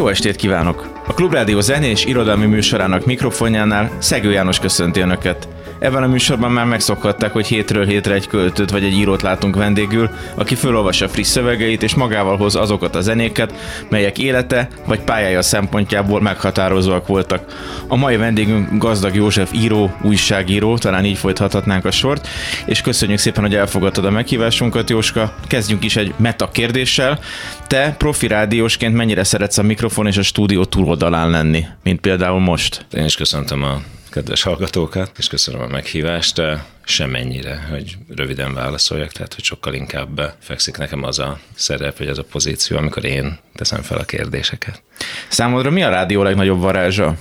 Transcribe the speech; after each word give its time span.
Jó 0.00 0.08
estét 0.08 0.36
kívánok! 0.36 1.02
A 1.06 1.14
Klubrádió 1.14 1.60
zené 1.60 1.90
és 1.90 2.04
irodalmi 2.04 2.46
műsorának 2.46 3.04
mikrofonjánál 3.04 3.90
Szegő 3.98 4.30
János 4.30 4.58
köszönti 4.58 5.00
Önöket. 5.00 5.48
Ebben 5.80 6.02
a 6.02 6.06
műsorban 6.06 6.50
már 6.50 6.64
megszokhatták, 6.64 7.32
hogy 7.32 7.46
hétről 7.46 7.86
hétre 7.86 8.14
egy 8.14 8.26
költőt 8.26 8.70
vagy 8.70 8.84
egy 8.84 8.92
írót 8.92 9.22
látunk 9.22 9.56
vendégül, 9.56 10.10
aki 10.34 10.54
felolvassa 10.54 11.08
friss 11.08 11.28
szövegeit 11.28 11.82
és 11.82 11.94
magával 11.94 12.36
hoz 12.36 12.56
azokat 12.56 12.94
a 12.94 13.00
zenéket, 13.00 13.54
melyek 13.88 14.18
élete 14.18 14.68
vagy 14.86 15.00
pályája 15.00 15.42
szempontjából 15.42 16.20
meghatározóak 16.20 17.06
voltak. 17.06 17.44
A 17.88 17.96
mai 17.96 18.16
vendégünk 18.16 18.78
Gazdag 18.78 19.14
József 19.14 19.52
író, 19.52 19.92
újságíró, 20.02 20.78
talán 20.78 21.04
így 21.04 21.18
folytathatnánk 21.18 21.84
a 21.84 21.90
sort, 21.90 22.28
és 22.66 22.80
köszönjük 22.80 23.18
szépen, 23.18 23.42
hogy 23.42 23.54
elfogadtad 23.54 24.04
a 24.04 24.10
meghívásunkat, 24.10 24.90
Jóska. 24.90 25.34
Kezdjünk 25.46 25.84
is 25.84 25.96
egy 25.96 26.14
meta 26.16 26.50
kérdéssel. 26.50 27.18
Te 27.66 27.94
profi 27.98 28.26
rádiósként 28.26 28.94
mennyire 28.94 29.24
szeretsz 29.24 29.58
a 29.58 29.62
mikrofon 29.62 30.06
és 30.06 30.16
a 30.16 30.22
stúdió 30.22 30.64
túloldalán 30.64 31.30
lenni, 31.30 31.64
mint 31.82 32.00
például 32.00 32.40
most? 32.40 32.86
Én 32.92 33.04
is 33.04 33.16
köszöntöm 33.16 33.62
a 33.62 33.80
kedves 34.10 34.42
hallgatókat, 34.42 35.10
és 35.18 35.28
köszönöm 35.28 35.60
a 35.60 35.66
meghívást. 35.66 36.42
Semennyire, 36.84 37.66
hogy 37.70 37.96
röviden 38.08 38.54
válaszoljak, 38.54 39.12
tehát 39.12 39.34
hogy 39.34 39.44
sokkal 39.44 39.74
inkább 39.74 40.34
fekszik 40.38 40.76
nekem 40.76 41.04
az 41.04 41.18
a 41.18 41.38
szerep, 41.54 41.98
vagy 41.98 42.08
az 42.08 42.18
a 42.18 42.24
pozíció, 42.24 42.76
amikor 42.76 43.04
én 43.04 43.38
teszem 43.54 43.82
fel 43.82 43.98
a 43.98 44.04
kérdéseket. 44.04 44.82
Számodra 45.28 45.70
mi 45.70 45.82
a 45.82 45.88
rádió 45.88 46.22
legnagyobb 46.22 46.60
varázsa? 46.60 47.14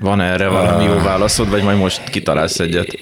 Van 0.00 0.20
erre 0.20 0.48
valami 0.48 0.84
jó 0.84 0.98
válaszod, 0.98 1.48
vagy 1.48 1.62
majd 1.62 1.78
most 1.78 2.10
kitalálsz 2.10 2.60
egyet? 2.60 2.92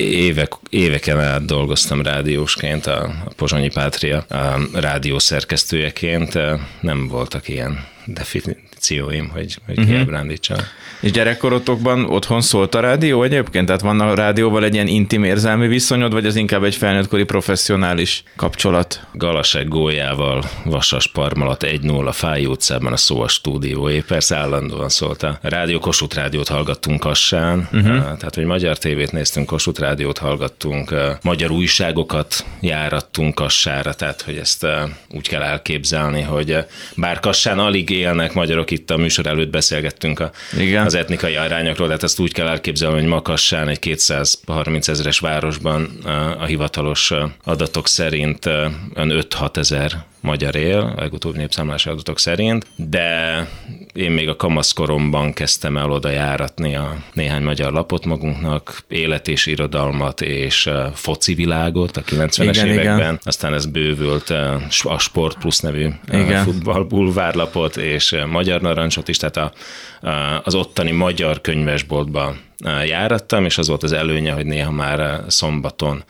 Évek, 0.00 0.52
éveken 0.70 1.20
át 1.20 1.44
dolgoztam 1.44 2.02
rádiósként, 2.02 2.86
a, 2.86 3.02
a 3.02 3.32
Pozsonyi 3.36 3.70
Pátria 3.70 4.18
a 4.18 4.60
rádió 4.72 5.18
szerkesztőjeként. 5.18 6.38
Nem 6.80 7.08
voltak 7.08 7.48
ilyen 7.48 7.86
definícióim, 8.06 9.28
hogy, 9.28 9.58
hogy 9.66 9.78
uh-huh. 9.78 9.94
kiábrándítsam. 9.94 10.58
És 11.00 11.10
gyerekkorotokban 11.10 12.04
otthon 12.04 12.40
szólt 12.40 12.74
a 12.74 12.80
rádió 12.80 13.22
egyébként? 13.22 13.66
Tehát 13.66 13.80
van 13.80 14.00
a 14.00 14.14
rádióval 14.14 14.64
egy 14.64 14.74
ilyen 14.74 14.86
intim 14.86 15.24
érzelmi 15.24 15.66
viszonyod, 15.66 16.12
vagy 16.12 16.26
az 16.26 16.36
inkább 16.36 16.64
egy 16.64 16.74
felnőttkori 16.74 17.24
professzionális 17.24 18.22
kapcsolat? 18.36 19.06
Galasek 19.12 19.68
gólyával, 19.68 20.44
Vasas 20.64 21.06
Parmalat 21.06 21.64
1-0 21.66 22.06
a 22.06 22.12
Fáj 22.12 22.44
utcában 22.44 22.92
a 22.92 22.96
szó 22.96 23.20
a 23.20 23.28
stúdióé. 23.28 24.00
Persze 24.00 24.36
állandóan 24.36 24.88
szólt 24.88 25.22
a 25.22 25.38
rádió, 25.42 25.78
Kossuth 25.78 26.16
rádiót 26.16 26.48
hallgattunk 26.48 27.00
Kassán, 27.00 27.68
uh-huh. 27.72 27.96
tehát 27.96 28.34
hogy 28.34 28.44
magyar 28.44 28.78
tévét 28.78 29.12
néztünk, 29.12 29.46
Kossuth 29.46 29.80
rádiót 29.80 30.18
hallgattunk, 30.18 30.94
magyar 31.22 31.50
újságokat 31.50 32.44
járattunk 32.60 33.34
Kassára, 33.34 33.94
tehát 33.94 34.22
hogy 34.22 34.36
ezt 34.36 34.66
úgy 35.10 35.28
kell 35.28 35.42
elképzelni, 35.42 36.22
hogy 36.22 36.56
bár 36.96 37.20
Kassán 37.20 37.58
alig 37.58 37.90
élnek 37.96 38.32
magyarok, 38.32 38.70
itt 38.70 38.90
a 38.90 38.96
műsor 38.96 39.26
előtt 39.26 39.50
beszélgettünk 39.50 40.20
a, 40.20 40.30
Igen. 40.58 40.86
az 40.86 40.94
etnikai 40.94 41.36
arányokról, 41.36 41.86
tehát 41.86 42.02
ezt 42.02 42.18
úgy 42.18 42.32
kell 42.32 42.46
elképzelni, 42.46 42.98
hogy 43.00 43.08
Makassán 43.08 43.68
egy 43.68 43.78
230 43.78 44.88
ezeres 44.88 45.18
városban 45.18 45.84
a 46.38 46.44
hivatalos 46.44 47.12
adatok 47.44 47.88
szerint 47.88 48.44
5-6 48.94 49.56
ezer 49.56 50.04
magyar 50.20 50.56
él, 50.56 50.94
a 50.96 51.00
legutóbbi 51.00 51.38
népszámlási 51.38 51.88
adatok 51.88 52.18
szerint, 52.18 52.66
de 52.76 53.48
én 53.94 54.10
még 54.10 54.28
a 54.28 54.36
kamaszkoromban 54.36 55.32
kezdtem 55.32 55.76
el 55.76 55.90
oda 55.90 56.10
járatni 56.10 56.76
a 56.76 56.96
néhány 57.12 57.42
magyar 57.42 57.72
lapot 57.72 58.04
magunknak, 58.04 58.82
élet 58.88 59.28
és 59.28 59.46
irodalmat 59.46 60.20
és 60.20 60.70
foci 60.94 61.34
világot 61.34 61.96
a 61.96 62.02
90-es 62.02 62.52
igen, 62.54 62.66
években, 62.66 62.96
igen. 62.96 63.18
aztán 63.22 63.54
ez 63.54 63.66
bővült 63.66 64.30
a 64.82 64.98
Sport 64.98 65.38
Plus 65.38 65.58
nevű 65.58 65.88
igen. 66.12 66.44
futballbulvárlapot 66.44 67.76
és 67.76 68.16
magyar 68.30 68.60
narancsot 68.60 69.08
is, 69.08 69.16
tehát 69.16 69.36
a, 69.36 69.52
az 70.44 70.54
ottani 70.54 70.90
magyar 70.90 71.40
könyvesboltba 71.40 72.34
járattam, 72.86 73.44
és 73.44 73.58
az 73.58 73.68
volt 73.68 73.82
az 73.82 73.92
előnye, 73.92 74.32
hogy 74.32 74.46
néha 74.46 74.70
már 74.70 75.20
szombaton 75.26 76.04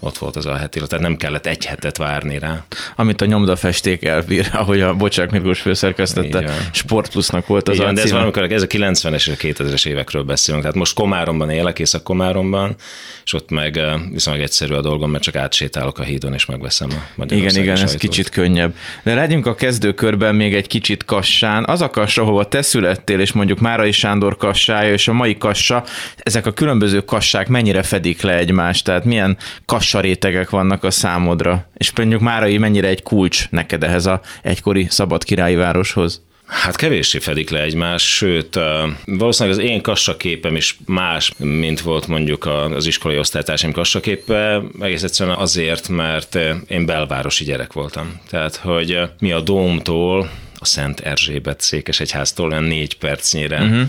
ott 0.00 0.18
volt 0.18 0.36
az 0.36 0.46
a 0.46 0.56
heti, 0.56 0.80
tehát 0.80 1.04
nem 1.04 1.16
kellett 1.16 1.46
egy 1.46 1.64
hetet 1.64 1.96
várni 1.96 2.38
rá. 2.38 2.64
Amit 2.96 3.20
a 3.20 3.24
nyomdafesték 3.24 4.04
elbír, 4.04 4.48
ahogy 4.52 4.80
a 4.80 4.94
Bocsák 4.94 5.30
Miklós 5.30 5.60
főszerkesztette, 5.60 6.68
Sport 6.72 7.10
Plusnak 7.10 7.46
volt 7.46 7.68
az 7.68 7.76
Igen, 7.76 7.94
de 7.94 8.02
ez 8.02 8.10
valamikor 8.10 8.52
ez 8.52 8.62
a 8.62 8.66
90-es 8.66 9.14
és 9.14 9.28
a 9.28 9.34
2000-es 9.34 9.86
évekről 9.86 10.22
beszélünk. 10.22 10.62
Tehát 10.62 10.78
most 10.78 10.94
Komáromban 10.94 11.50
élek, 11.50 11.78
Észak-Komáromban, 11.78 12.76
és 13.24 13.32
ott 13.32 13.50
meg 13.50 13.80
viszonylag 14.12 14.42
egyszerű 14.42 14.74
a 14.74 14.80
dolgom, 14.80 15.10
mert 15.10 15.22
csak 15.22 15.36
átsétálok 15.36 15.98
a 15.98 16.02
hídon, 16.02 16.34
és 16.34 16.46
megveszem 16.46 16.88
a 16.90 17.02
magyar 17.14 17.38
Igen, 17.38 17.56
igen, 17.56 17.76
sajtót. 17.76 17.94
ez 17.94 18.00
kicsit 18.00 18.28
könnyebb. 18.28 18.74
De 19.02 19.14
legyünk 19.14 19.46
a 19.46 19.54
kezdőkörben 19.54 20.34
még 20.34 20.54
egy 20.54 20.66
kicsit 20.66 21.04
kassán. 21.04 21.64
Az 21.66 21.80
a 21.80 21.90
kassa, 21.90 22.24
hova 22.24 22.48
te 22.48 22.62
születtél, 22.62 23.20
és 23.20 23.32
mondjuk 23.32 23.58
Márai 23.58 23.92
Sándor 23.92 24.36
kassája, 24.36 24.92
és 24.92 25.08
a 25.08 25.12
mai 25.12 25.38
kassa, 25.38 25.84
ezek 26.16 26.46
a 26.46 26.52
különböző 26.52 27.00
kassák 27.00 27.48
mennyire 27.48 27.82
fedik 27.82 28.22
le 28.22 28.36
egymást, 28.36 28.84
tehát 28.84 29.04
milyen 29.04 29.36
kassarétegek 29.66 30.50
vannak 30.50 30.84
a 30.84 30.90
számodra, 30.90 31.68
és 31.76 31.92
mondjuk 31.96 32.20
Márai 32.20 32.58
mennyire 32.58 32.88
egy 32.88 33.02
kulcs 33.02 33.50
neked 33.50 33.84
ehhez 33.84 34.06
a 34.06 34.20
egykori 34.42 34.86
szabad 34.90 35.24
királyi 35.24 35.54
városhoz? 35.54 36.26
Hát 36.48 36.76
kevéssé 36.76 37.18
fedik 37.18 37.50
le 37.50 37.62
egymás, 37.62 38.14
sőt, 38.14 38.58
valószínűleg 39.04 39.58
az 39.58 39.64
én 39.64 39.82
kassaképem 39.82 40.56
is 40.56 40.76
más, 40.86 41.32
mint 41.36 41.80
volt 41.80 42.06
mondjuk 42.06 42.46
az 42.46 42.86
iskolai 42.86 43.18
osztálytársaim 43.18 43.72
kassaképe, 43.72 44.62
egész 44.80 45.02
egyszerűen 45.02 45.36
azért, 45.36 45.88
mert 45.88 46.38
én 46.68 46.86
belvárosi 46.86 47.44
gyerek 47.44 47.72
voltam. 47.72 48.20
Tehát, 48.30 48.56
hogy 48.56 49.00
mi 49.18 49.32
a 49.32 49.40
Dómtól, 49.40 50.30
a 50.58 50.64
Szent 50.64 51.00
Erzsébet 51.00 51.60
székesegyháztól 51.60 52.50
olyan 52.50 52.64
négy 52.64 52.98
percnyire 52.98 53.60
uh-huh 53.60 53.88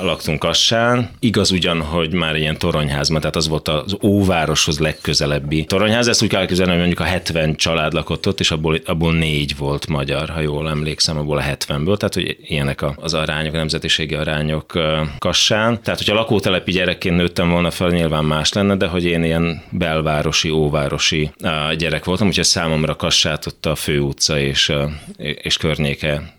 laktunk 0.00 0.38
Kassán. 0.38 1.10
Igaz 1.18 1.50
ugyan, 1.50 1.80
hogy 1.80 2.12
már 2.12 2.36
ilyen 2.36 2.58
toronyházban, 2.58 3.20
tehát 3.20 3.36
az 3.36 3.48
volt 3.48 3.68
az 3.68 3.96
óvároshoz 4.02 4.78
legközelebbi 4.78 5.64
toronyház. 5.64 6.08
Ezt 6.08 6.22
úgy 6.22 6.28
kell 6.28 6.40
elképzelni, 6.40 6.70
hogy 6.70 6.80
mondjuk 6.80 7.00
a 7.00 7.04
70 7.10 7.56
család 7.56 7.92
lakott 7.92 8.28
ott, 8.28 8.40
és 8.40 8.50
abból, 8.50 8.80
abból 8.84 9.12
négy 9.12 9.56
volt 9.56 9.86
magyar, 9.86 10.28
ha 10.28 10.40
jól 10.40 10.68
emlékszem, 10.68 11.18
abból 11.18 11.38
a 11.38 11.42
70-ből. 11.42 11.96
Tehát, 11.96 12.14
hogy 12.14 12.36
ilyenek 12.42 12.84
az 12.96 13.14
arányok, 13.14 13.54
a 13.54 13.56
nemzetiségi 13.56 14.14
arányok 14.14 14.72
Kassán. 15.18 15.82
Tehát, 15.82 15.98
hogyha 15.98 16.14
lakótelepi 16.14 16.72
gyerekként 16.72 17.16
nőttem 17.16 17.50
volna 17.50 17.70
fel, 17.70 17.88
nyilván 17.88 18.24
más 18.24 18.52
lenne, 18.52 18.76
de 18.76 18.86
hogy 18.86 19.04
én 19.04 19.24
ilyen 19.24 19.62
belvárosi, 19.70 20.50
óvárosi 20.50 21.30
gyerek 21.76 22.04
voltam, 22.04 22.26
úgyhogy 22.26 22.44
számomra 22.44 22.96
Kassát 22.96 23.46
ott 23.46 23.66
a 23.66 23.74
főutca 23.74 24.38
és, 24.38 24.72
és 25.16 25.56
környéke 25.56 26.36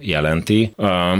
jelenti. 0.00 0.72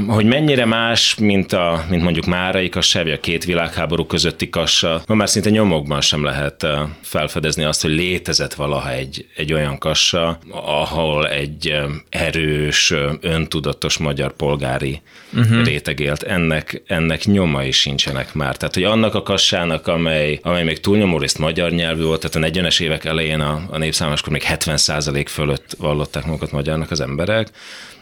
Hogy 0.09 0.25
mennyire 0.25 0.65
más, 0.65 1.17
mint, 1.29 1.53
a, 1.53 1.85
mint 1.89 2.03
mondjuk 2.03 2.27
Márai 2.27 2.69
kassa, 2.69 3.03
vagy 3.03 3.13
a 3.13 3.21
két 3.21 3.45
világháború 3.45 4.07
közötti 4.07 4.51
kassa, 4.51 5.03
ma 5.07 5.15
már 5.15 5.29
szinte 5.29 5.51
nyomokban 5.51 6.01
sem 6.01 6.25
lehet 6.25 6.67
felfedezni 7.03 7.65
azt, 7.65 7.83
hogy 7.83 7.91
létezett 7.91 8.55
valaha 8.55 8.91
egy, 8.91 9.27
egy 9.37 9.53
olyan 9.53 9.79
kassa, 9.79 10.39
ahol 10.51 11.29
egy 11.29 11.77
erős, 12.09 12.95
öntudatos 13.21 13.99
magyar 13.99 14.33
polgári 14.33 15.01
uh-huh. 15.35 15.65
réteg 15.65 16.01
élt. 16.01 16.23
Ennek, 16.23 16.83
ennek 16.87 17.25
nyomai 17.25 17.71
sincsenek 17.71 18.35
már. 18.35 18.57
Tehát, 18.57 18.75
hogy 18.75 18.85
annak 18.85 19.15
a 19.15 19.23
kassának, 19.23 19.87
amely, 19.87 20.39
amely 20.43 20.65
még 20.65 20.81
túlnyomó 20.81 21.19
részt 21.19 21.39
magyar 21.39 21.71
nyelvű 21.71 22.03
volt, 22.03 22.27
tehát 22.29 22.55
a 22.55 22.61
40-es 22.61 22.81
évek 22.81 23.05
elején 23.05 23.41
a, 23.41 23.63
a 23.71 23.79
népszámoskor 23.79 24.33
még 24.33 24.43
70% 24.49 25.25
fölött 25.29 25.75
vallották 25.79 26.25
magukat 26.25 26.53
magyarnak 26.53 26.91
az 26.91 27.01
emberek, 27.01 27.49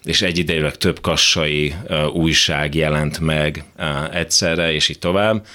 és 0.06 0.22
egyidejűleg 0.22 0.76
több 0.76 1.00
kassai 1.00 1.74
újság 2.12 2.74
jelent 2.74 3.20
meg 3.20 3.64
egyszerre, 4.12 4.72
és 4.72 4.88
így 4.88 4.98
tovább. 4.98 5.46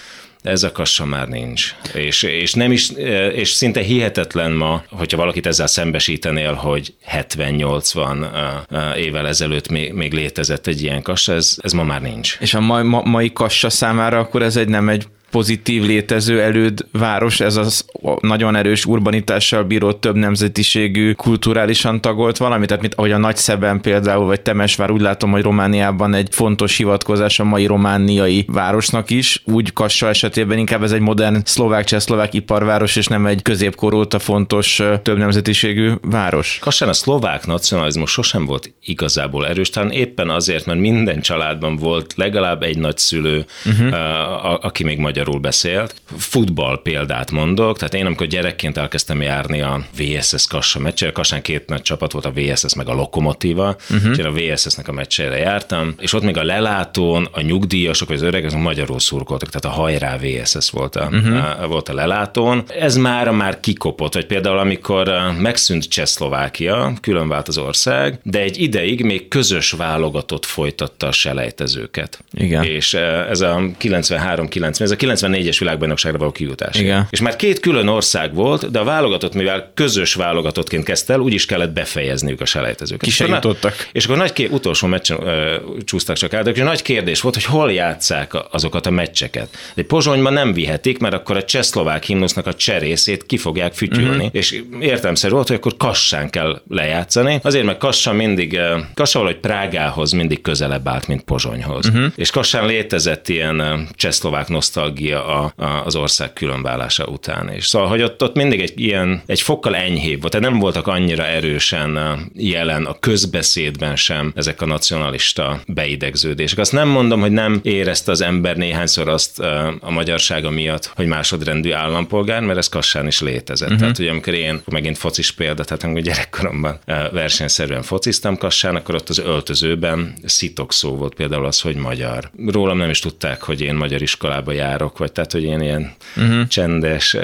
Ez 0.41 0.63
a 0.63 0.71
kassa 0.71 1.05
már 1.05 1.27
nincs. 1.27 1.75
És, 1.93 2.23
és, 2.23 2.53
nem 2.53 2.71
is, 2.71 2.89
és 3.33 3.49
szinte 3.49 3.81
hihetetlen 3.81 4.51
ma, 4.51 4.83
hogyha 4.89 5.17
valakit 5.17 5.45
ezzel 5.45 5.67
szembesítenél, 5.67 6.53
hogy 6.53 6.93
70-80 7.11 8.95
évvel 8.97 9.27
ezelőtt 9.27 9.69
még, 9.69 9.93
még 9.93 10.13
létezett 10.13 10.67
egy 10.67 10.81
ilyen 10.81 11.01
kassa, 11.01 11.33
ez, 11.33 11.57
ez 11.61 11.71
ma 11.71 11.83
már 11.83 12.01
nincs. 12.01 12.37
És 12.39 12.53
a 12.53 12.59
ma, 12.59 13.01
mai 13.03 13.33
kassa 13.33 13.69
számára 13.69 14.19
akkor 14.19 14.41
ez 14.41 14.55
egy 14.55 14.67
nem 14.67 14.89
egy 14.89 15.07
pozitív 15.31 15.85
létező 15.85 16.41
előd 16.41 16.85
város, 16.91 17.39
ez 17.39 17.55
az 17.55 17.85
nagyon 18.19 18.55
erős 18.55 18.85
urbanitással 18.85 19.63
bíró 19.63 19.91
több 19.91 20.15
nemzetiségű, 20.15 21.11
kulturálisan 21.11 22.01
tagolt 22.01 22.37
valami, 22.37 22.65
tehát 22.65 22.81
mint 22.81 22.93
ahogy 22.95 23.11
a 23.11 23.17
Nagyszeben 23.17 23.81
például, 23.81 24.25
vagy 24.25 24.41
Temesvár, 24.41 24.91
úgy 24.91 25.01
látom, 25.01 25.31
hogy 25.31 25.41
Romániában 25.41 26.13
egy 26.13 26.27
fontos 26.31 26.77
hivatkozás 26.77 27.39
a 27.39 27.43
mai 27.43 27.65
romániai 27.65 28.45
városnak 28.47 29.09
is, 29.09 29.41
úgy 29.45 29.73
Kassa 29.73 30.07
esetében 30.07 30.57
inkább 30.57 30.83
ez 30.83 30.91
egy 30.91 30.99
modern 31.01 31.41
szlovák-csehszlovák 31.45 32.33
iparváros, 32.33 32.95
és 32.95 33.07
nem 33.07 33.25
egy 33.25 33.41
középkor 33.41 33.93
óta 33.93 34.19
fontos 34.19 34.81
több 35.01 35.17
nemzetiségű 35.17 35.91
város. 36.01 36.57
Kassán 36.61 36.89
a 36.89 36.93
szlovák 36.93 37.45
nacionalizmus 37.45 38.11
sosem 38.11 38.45
volt 38.45 38.73
igazából 38.85 39.47
erős, 39.47 39.69
talán 39.69 39.91
éppen 39.91 40.29
azért, 40.29 40.65
mert 40.65 40.79
minden 40.79 41.21
családban 41.21 41.75
volt 41.75 42.13
legalább 42.15 42.63
egy 42.63 42.77
nagyszülő, 42.77 43.45
uh-huh. 43.65 43.93
a, 43.93 44.59
aki 44.61 44.83
még 44.83 44.97
magyarul 45.21 45.41
beszélt. 45.41 45.95
Futball 46.17 46.81
példát 46.83 47.31
mondok, 47.31 47.77
tehát 47.77 47.93
én 47.93 48.05
amikor 48.05 48.27
gyerekként 48.27 48.77
elkezdtem 48.77 49.21
járni 49.21 49.61
a 49.61 49.81
VSS 49.97 50.47
Kassa 50.47 50.79
meccsére, 50.79 51.11
Kassán 51.11 51.41
két 51.41 51.67
nagy 51.67 51.81
csapat 51.81 52.11
volt, 52.11 52.25
a 52.25 52.31
VSS 52.31 52.75
meg 52.75 52.89
a 52.89 52.93
Lokomotiva, 52.93 53.75
uh-huh. 53.89 54.11
és 54.11 54.17
én 54.17 54.25
a 54.25 54.31
VSS-nek 54.31 54.87
a 54.87 54.91
meccsére 54.91 55.37
jártam, 55.37 55.95
és 55.99 56.13
ott 56.13 56.23
még 56.23 56.37
a 56.37 56.43
lelátón 56.43 57.27
a 57.31 57.41
nyugdíjasok 57.41 58.07
vagy 58.07 58.17
az 58.17 58.23
öregek 58.23 58.51
magyarul 58.51 58.99
szurkoltak, 58.99 59.49
tehát 59.49 59.77
a 59.77 59.81
hajrá 59.81 60.17
VSS 60.17 60.69
volt 60.69 60.95
a, 60.95 61.09
uh-huh. 61.11 61.61
a, 61.61 61.67
volt 61.67 61.89
a 61.89 61.93
lelátón. 61.93 62.63
Ez 62.67 62.97
már 62.97 63.29
már 63.29 63.59
kikopott, 63.59 64.13
vagy 64.13 64.25
például 64.25 64.57
amikor 64.57 65.11
megszűnt 65.39 65.89
Csehszlovákia, 65.89 66.93
külön 67.01 67.27
vált 67.27 67.47
az 67.47 67.57
ország, 67.57 68.19
de 68.23 68.39
egy 68.39 68.61
ideig 68.61 69.03
még 69.03 69.27
közös 69.27 69.71
válogatott 69.71 70.45
folytatta 70.45 71.07
a 71.07 71.11
selejtezőket. 71.11 72.23
Igen. 72.33 72.63
És 72.63 72.93
ez 72.93 73.41
a 73.41 73.61
93-90, 73.81 74.81
ez 74.81 74.91
a 74.91 74.95
94-es 75.15 75.55
világbajnokságra 75.59 76.17
való 76.17 76.31
kijutás. 76.31 76.79
Igen. 76.79 77.07
És 77.09 77.21
már 77.21 77.35
két 77.35 77.59
külön 77.59 77.87
ország 77.87 78.33
volt, 78.33 78.71
de 78.71 78.79
a 78.79 78.83
válogatott, 78.83 79.33
mivel 79.33 79.71
közös 79.73 80.13
válogatottként 80.13 80.83
kezdte 80.83 81.13
el, 81.13 81.19
úgy 81.19 81.33
is 81.33 81.45
kellett 81.45 81.71
befejezniük 81.71 82.41
a 82.41 82.45
selejtezőket. 82.45 83.09
Ki 83.09 83.23
jutottak. 83.27 83.89
És 83.91 84.05
akkor 84.05 84.17
nagy 84.17 84.33
ké- 84.33 84.51
utolsó 84.51 84.87
meccsen 84.87 85.27
ö, 85.27 85.55
csúsztak 85.83 86.15
csak 86.15 86.33
át, 86.33 86.47
és 86.47 86.57
nagy 86.57 86.81
kérdés 86.81 87.21
volt, 87.21 87.35
hogy 87.35 87.43
hol 87.43 87.71
játszák 87.71 88.33
azokat 88.51 88.85
a 88.85 88.89
meccseket. 88.89 89.57
De 89.73 89.83
Pozsonyban 89.83 90.33
nem 90.33 90.53
vihetik, 90.53 90.99
mert 90.99 91.13
akkor 91.13 91.37
a 91.37 91.43
csehszlovák 91.43 92.03
himnusznak 92.03 92.47
a 92.47 92.53
cserészét 92.53 93.25
ki 93.25 93.37
fogják 93.37 93.73
fütyülni. 93.73 94.15
Uh-huh. 94.15 94.29
És 94.31 94.61
értelmszerű 94.79 95.33
volt, 95.33 95.47
hogy 95.47 95.55
akkor 95.55 95.77
Kassán 95.77 96.29
kell 96.29 96.61
lejátszani. 96.69 97.39
Azért, 97.43 97.65
mert 97.65 97.77
Kassa 97.77 98.13
mindig, 98.13 98.59
Kassa 98.93 99.19
valahogy 99.19 99.39
Prágához 99.39 100.11
mindig 100.11 100.41
közelebb 100.41 100.87
állt, 100.87 101.07
mint 101.07 101.21
Pozsonyhoz. 101.21 101.87
Uh-huh. 101.87 102.05
És 102.15 102.29
Kassán 102.29 102.65
létezett 102.65 103.29
ilyen 103.29 103.87
csehszlovák 103.95 104.47
nosztalgia 104.47 105.00
a, 105.09 105.43
a, 105.43 105.65
az 105.85 105.95
ország 105.95 106.33
különválása 106.33 107.05
után. 107.05 107.49
És 107.49 107.65
szóval, 107.65 107.87
hogy 107.87 108.01
ott, 108.01 108.23
ott 108.23 108.35
mindig 108.35 108.61
egy 108.61 108.79
ilyen, 108.79 109.21
egy 109.25 109.41
fokkal 109.41 109.75
enyhébb 109.75 110.21
volt, 110.21 110.33
tehát 110.33 110.49
nem 110.49 110.59
voltak 110.59 110.87
annyira 110.87 111.25
erősen 111.25 111.99
jelen 112.35 112.85
a 112.85 112.99
közbeszédben 112.99 113.95
sem 113.95 114.31
ezek 114.35 114.61
a 114.61 114.65
nacionalista 114.65 115.59
beidegződések. 115.67 116.57
Azt 116.57 116.71
nem 116.71 116.87
mondom, 116.87 117.19
hogy 117.19 117.31
nem 117.31 117.59
érezte 117.63 118.11
az 118.11 118.21
ember 118.21 118.57
néhányszor 118.57 119.09
azt 119.09 119.39
a 119.79 119.89
magyarsága 119.89 120.49
miatt, 120.49 120.91
hogy 120.95 121.05
másodrendű 121.05 121.71
állampolgár, 121.71 122.41
mert 122.41 122.57
ez 122.57 122.69
Kassán 122.69 123.07
is 123.07 123.21
létezett. 123.21 123.67
Uh-huh. 123.67 123.81
Tehát, 123.81 123.97
hogy 123.97 124.07
amikor 124.07 124.33
én 124.33 124.61
megint 124.65 124.97
focis 124.97 125.31
példa, 125.31 125.63
tehát 125.63 125.83
amikor 125.83 126.01
gyerekkoromban 126.01 126.79
versenyszerűen 127.11 127.81
fociztam 127.81 128.37
Kassán, 128.37 128.75
akkor 128.75 128.95
ott 128.95 129.09
az 129.09 129.17
öltözőben 129.17 130.13
szitok 130.25 130.73
szó 130.73 130.95
volt 130.95 131.15
például 131.15 131.45
az, 131.45 131.61
hogy 131.61 131.75
magyar. 131.75 132.31
Rólam 132.47 132.77
nem 132.77 132.89
is 132.89 132.99
tudták, 132.99 133.41
hogy 133.43 133.61
én 133.61 133.75
magyar 133.75 134.01
iskolába 134.01 134.51
járok, 134.51 134.90
vagy 134.97 135.11
tehát, 135.11 135.31
hogy 135.31 135.43
én 135.43 135.61
ilyen 135.61 135.91
uh-huh. 136.17 136.47
csendes 136.47 137.13
uh, 137.13 137.21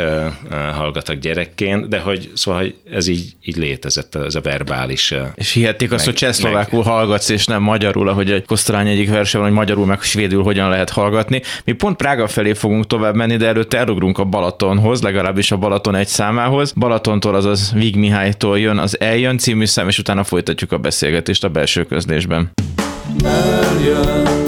hallgatok 0.73 1.15
gyerekként, 1.15 1.87
de 1.87 1.99
hogy 1.99 2.31
szóval 2.33 2.61
hogy 2.61 2.75
ez 2.91 3.07
így, 3.07 3.35
így 3.43 3.55
létezett, 3.55 4.15
ez 4.15 4.35
a 4.35 4.41
verbális. 4.41 5.11
Uh, 5.11 5.19
és 5.35 5.51
hihették 5.51 5.91
azt, 5.91 6.05
hogy 6.05 6.13
csehszlovákul 6.13 6.83
hallgatsz, 6.83 7.29
és 7.29 7.45
nem 7.45 7.61
magyarul, 7.61 8.09
ahogy 8.09 8.31
egy 8.31 8.45
Kosztorány 8.45 8.87
egyik 8.87 9.09
verse 9.09 9.37
van, 9.37 9.47
hogy 9.47 9.55
magyarul 9.55 9.85
meg 9.85 10.01
svédül 10.01 10.43
hogyan 10.43 10.69
lehet 10.69 10.89
hallgatni. 10.89 11.41
Mi 11.65 11.71
pont 11.71 11.95
Prága 11.97 12.27
felé 12.27 12.53
fogunk 12.53 12.87
tovább 12.87 13.15
menni, 13.15 13.37
de 13.37 13.47
előtte 13.47 13.77
elugrunk 13.77 14.17
a 14.17 14.23
Balatonhoz, 14.23 15.01
legalábbis 15.01 15.51
a 15.51 15.57
Balaton 15.57 15.95
egy 15.95 16.07
számához. 16.07 16.71
Balatontól, 16.71 17.35
azaz 17.35 17.71
Vig 17.73 17.95
Mihálytól 17.95 18.59
jön 18.59 18.77
az 18.77 18.99
Eljön 18.99 19.37
című 19.37 19.65
szám, 19.65 19.87
és 19.87 19.99
utána 19.99 20.23
folytatjuk 20.23 20.71
a 20.71 20.77
beszélgetést 20.77 21.43
a 21.43 21.49
belső 21.49 21.83
közlésben. 21.83 22.51
Eljön, 23.23 24.46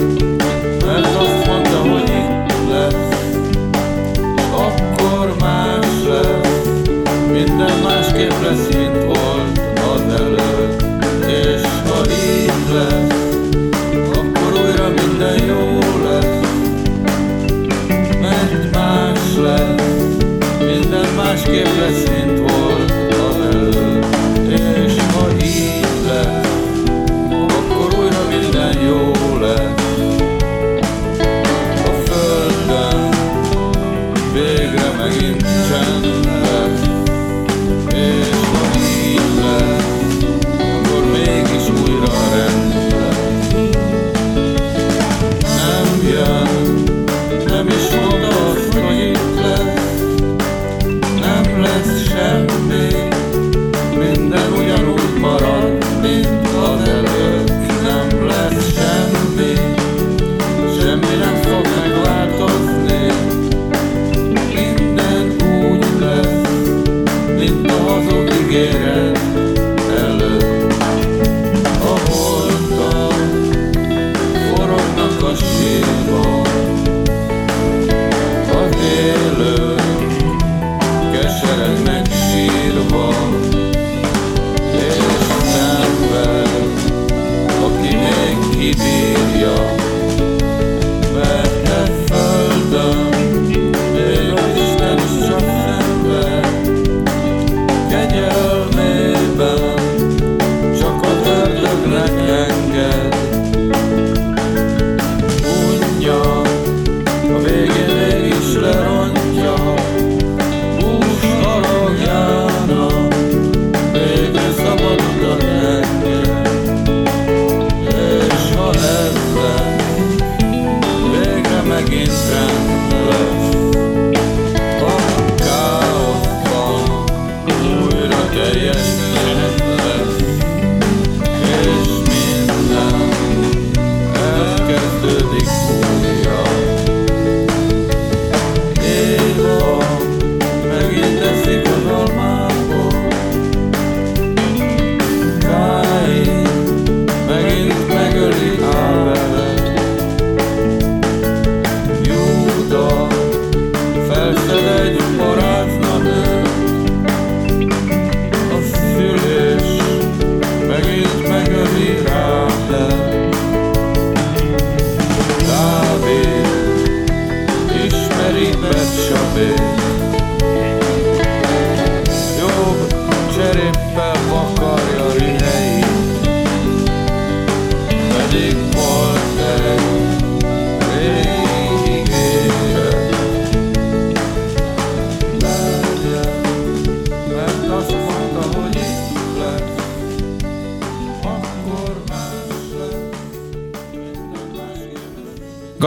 végre 34.32 34.90
megint 34.96 35.40
csend 35.40 36.49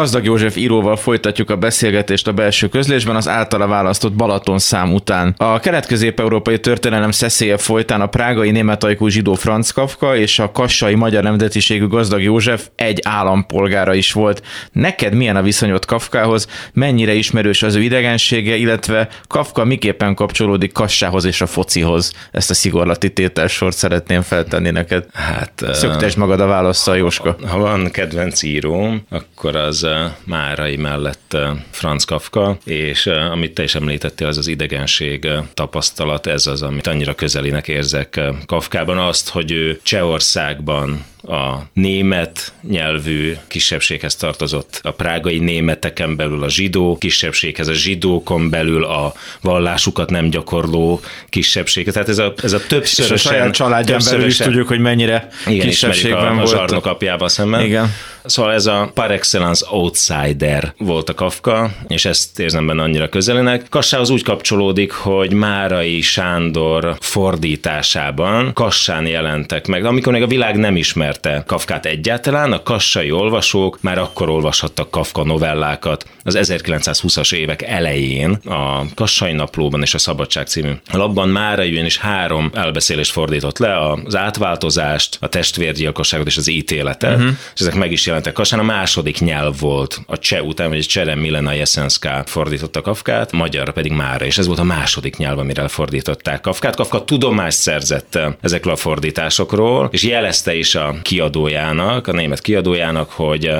Gazdag 0.03 0.25
József 0.25 0.55
íróval 0.55 0.95
folytatjuk 0.95 1.49
a 1.49 1.55
beszélgetést 1.55 2.27
a 2.27 2.31
belső 2.31 2.67
közlésben 2.67 3.15
az 3.15 3.27
általa 3.27 3.67
választott 3.67 4.13
Balaton 4.13 4.59
szám 4.59 4.93
után. 4.93 5.33
A 5.37 5.59
kelet-közép-európai 5.59 6.59
történelem 6.59 7.11
szeszélye 7.11 7.57
folytán 7.57 8.01
a 8.01 8.07
prágai 8.07 8.51
németajkú 8.51 9.07
zsidó 9.07 9.33
Franz 9.33 9.71
Kafka 9.71 10.15
és 10.15 10.39
a 10.39 10.51
kassai 10.51 10.95
magyar 10.95 11.23
nemzetiségű 11.23 11.87
Gazdag 11.87 12.21
József 12.21 12.67
egy 12.75 12.99
állampolgára 13.03 13.93
is 13.93 14.11
volt. 14.11 14.41
Neked 14.71 15.13
milyen 15.13 15.35
a 15.35 15.41
viszonyod 15.41 15.85
Kafkához, 15.85 16.47
mennyire 16.73 17.13
ismerős 17.13 17.63
az 17.63 17.75
ő 17.75 17.81
idegensége, 17.81 18.55
illetve 18.55 19.07
Kafka 19.27 19.65
miképpen 19.65 20.15
kapcsolódik 20.15 20.71
Kassához 20.71 21.25
és 21.25 21.41
a 21.41 21.45
focihoz? 21.45 22.13
Ezt 22.31 22.49
a 22.49 22.53
szigorlati 22.53 23.13
tételsort 23.13 23.75
szeretném 23.75 24.21
feltenni 24.21 24.69
neked. 24.69 25.05
Hát, 25.13 25.63
Szöktesd 25.71 26.17
magad 26.17 26.39
a 26.39 26.45
válaszsal, 26.45 26.97
Jóska. 26.97 27.35
Ha 27.47 27.57
van 27.57 27.91
kedvenc 27.91 28.41
íróm, 28.41 29.05
akkor 29.09 29.55
az 29.55 29.83
Márai 30.23 30.75
mellett 30.75 31.37
Franz 31.71 32.03
Kafka, 32.03 32.57
és 32.65 33.05
amit 33.05 33.53
te 33.53 33.63
is 33.63 33.75
említettél, 33.75 34.27
az 34.27 34.37
az 34.37 34.47
idegenség 34.47 35.27
tapasztalat, 35.53 36.27
ez 36.27 36.47
az, 36.47 36.61
amit 36.61 36.87
annyira 36.87 37.15
közelinek 37.15 37.67
érzek 37.67 38.21
Kafkában, 38.45 38.97
azt, 38.97 39.29
hogy 39.29 39.51
ő 39.51 39.79
Csehországban 39.83 41.05
a 41.27 41.57
német 41.73 42.53
nyelvű 42.69 43.35
kisebbséghez 43.47 44.15
tartozott, 44.15 44.79
a 44.83 44.91
prágai 44.91 45.39
németeken 45.39 46.15
belül 46.15 46.43
a 46.43 46.49
zsidó 46.49 46.97
kisebbséghez, 46.97 47.67
a 47.67 47.73
zsidókon 47.73 48.49
belül 48.49 48.83
a 48.83 49.13
vallásukat 49.41 50.09
nem 50.09 50.29
gyakorló 50.29 50.99
kisebbség. 51.29 51.91
Tehát 51.91 52.09
ez 52.09 52.17
a, 52.17 52.33
ez 52.43 52.53
a 52.53 52.59
többszörösen... 52.67 53.15
És 53.15 53.25
a 53.25 53.29
saját 53.29 53.53
családján 53.53 54.01
belül 54.09 54.25
is 54.25 54.37
tudjuk, 54.37 54.67
hogy 54.67 54.79
mennyire 54.79 55.27
igen, 55.47 55.67
kisebbségben 55.67 56.37
a, 56.37 56.41
a 56.41 56.45
zsarnok 56.45 56.85
apjával 56.85 57.29
szemben. 57.29 57.65
Igen. 57.65 57.93
Szóval 58.25 58.53
ez 58.53 58.65
a 58.65 58.91
par 58.93 59.11
excellence 59.11 59.65
outsider 59.69 60.73
volt 60.77 61.09
a 61.09 61.13
Kafka, 61.13 61.71
és 61.87 62.05
ezt 62.05 62.39
érzem 62.39 62.67
benne 62.67 62.81
annyira 62.81 63.09
közelének. 63.09 63.65
Kassához 63.69 64.09
úgy 64.09 64.23
kapcsolódik, 64.23 64.91
hogy 64.91 65.33
Márai 65.33 66.01
Sándor 66.01 66.97
fordításában 66.99 68.53
Kassán 68.53 69.05
jelentek 69.05 69.67
meg, 69.67 69.85
amikor 69.85 70.13
még 70.13 70.21
a 70.21 70.27
világ 70.27 70.57
nem 70.57 70.75
ismerte 71.13 71.43
Kafkát 71.47 71.85
egyáltalán, 71.85 72.51
a 72.51 72.63
kassai 72.63 73.11
olvasók 73.11 73.81
már 73.81 73.97
akkor 73.97 74.29
olvashattak 74.29 74.91
Kafka 74.91 75.23
novellákat 75.23 76.05
az 76.23 76.37
1920-as 76.41 77.33
évek 77.33 77.61
elején 77.61 78.31
a 78.31 78.85
Kassai 78.95 79.31
Naplóban 79.31 79.81
és 79.81 79.93
a 79.93 79.97
Szabadság 79.97 80.47
című 80.47 80.71
labban 80.91 81.29
Márai 81.29 81.85
is 81.85 81.97
három 81.97 82.51
elbeszélést 82.53 83.11
fordított 83.11 83.57
le, 83.57 83.79
az 84.05 84.15
átváltozást, 84.15 85.17
a 85.21 85.27
testvérgyilkosságot 85.27 86.27
és 86.27 86.37
az 86.37 86.47
ítéletet, 86.47 87.15
uh-huh. 87.15 87.31
és 87.53 87.61
ezek 87.61 87.75
meg 87.75 87.91
is 87.91 88.05
jelentek 88.05 88.33
Kassán. 88.33 88.59
A 88.59 88.63
második 88.63 89.19
nyelv 89.19 89.59
volt 89.59 90.01
a 90.07 90.17
cseh 90.17 90.45
után, 90.45 90.69
vagy 90.69 90.85
Cserem 90.85 91.19
Milena 91.19 91.51
Jeszenszká 91.51 92.23
fordította 92.25 92.81
Kafkát, 92.81 93.31
magyarra 93.31 93.71
pedig 93.71 93.91
Mára, 93.91 94.25
és 94.25 94.37
ez 94.37 94.47
volt 94.47 94.59
a 94.59 94.63
második 94.63 95.17
nyelv, 95.17 95.39
amire 95.39 95.67
fordították 95.67 96.41
Kafkát. 96.41 96.75
Kafka 96.75 97.03
tudomást 97.03 97.57
szerzett 97.57 98.19
ezekről 98.41 98.73
a 98.73 98.75
fordításokról, 98.75 99.89
és 99.91 100.03
jelezte 100.03 100.55
is 100.55 100.75
a 100.75 100.95
kiadójának, 101.03 102.07
a 102.07 102.11
német 102.11 102.41
kiadójának, 102.41 103.11
hogy 103.11 103.51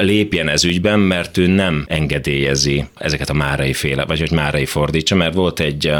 lépjen 0.00 0.48
ez 0.48 0.64
ügyben, 0.64 0.98
mert 0.98 1.36
ő 1.36 1.46
nem 1.46 1.84
engedélyezi 1.88 2.84
ezeket 2.94 3.30
a 3.30 3.34
márai 3.34 3.72
féle, 3.72 4.04
vagy 4.04 4.18
hogy 4.18 4.30
márai 4.30 4.64
fordítsa, 4.64 5.14
mert 5.14 5.34
volt 5.34 5.60
egy, 5.60 5.92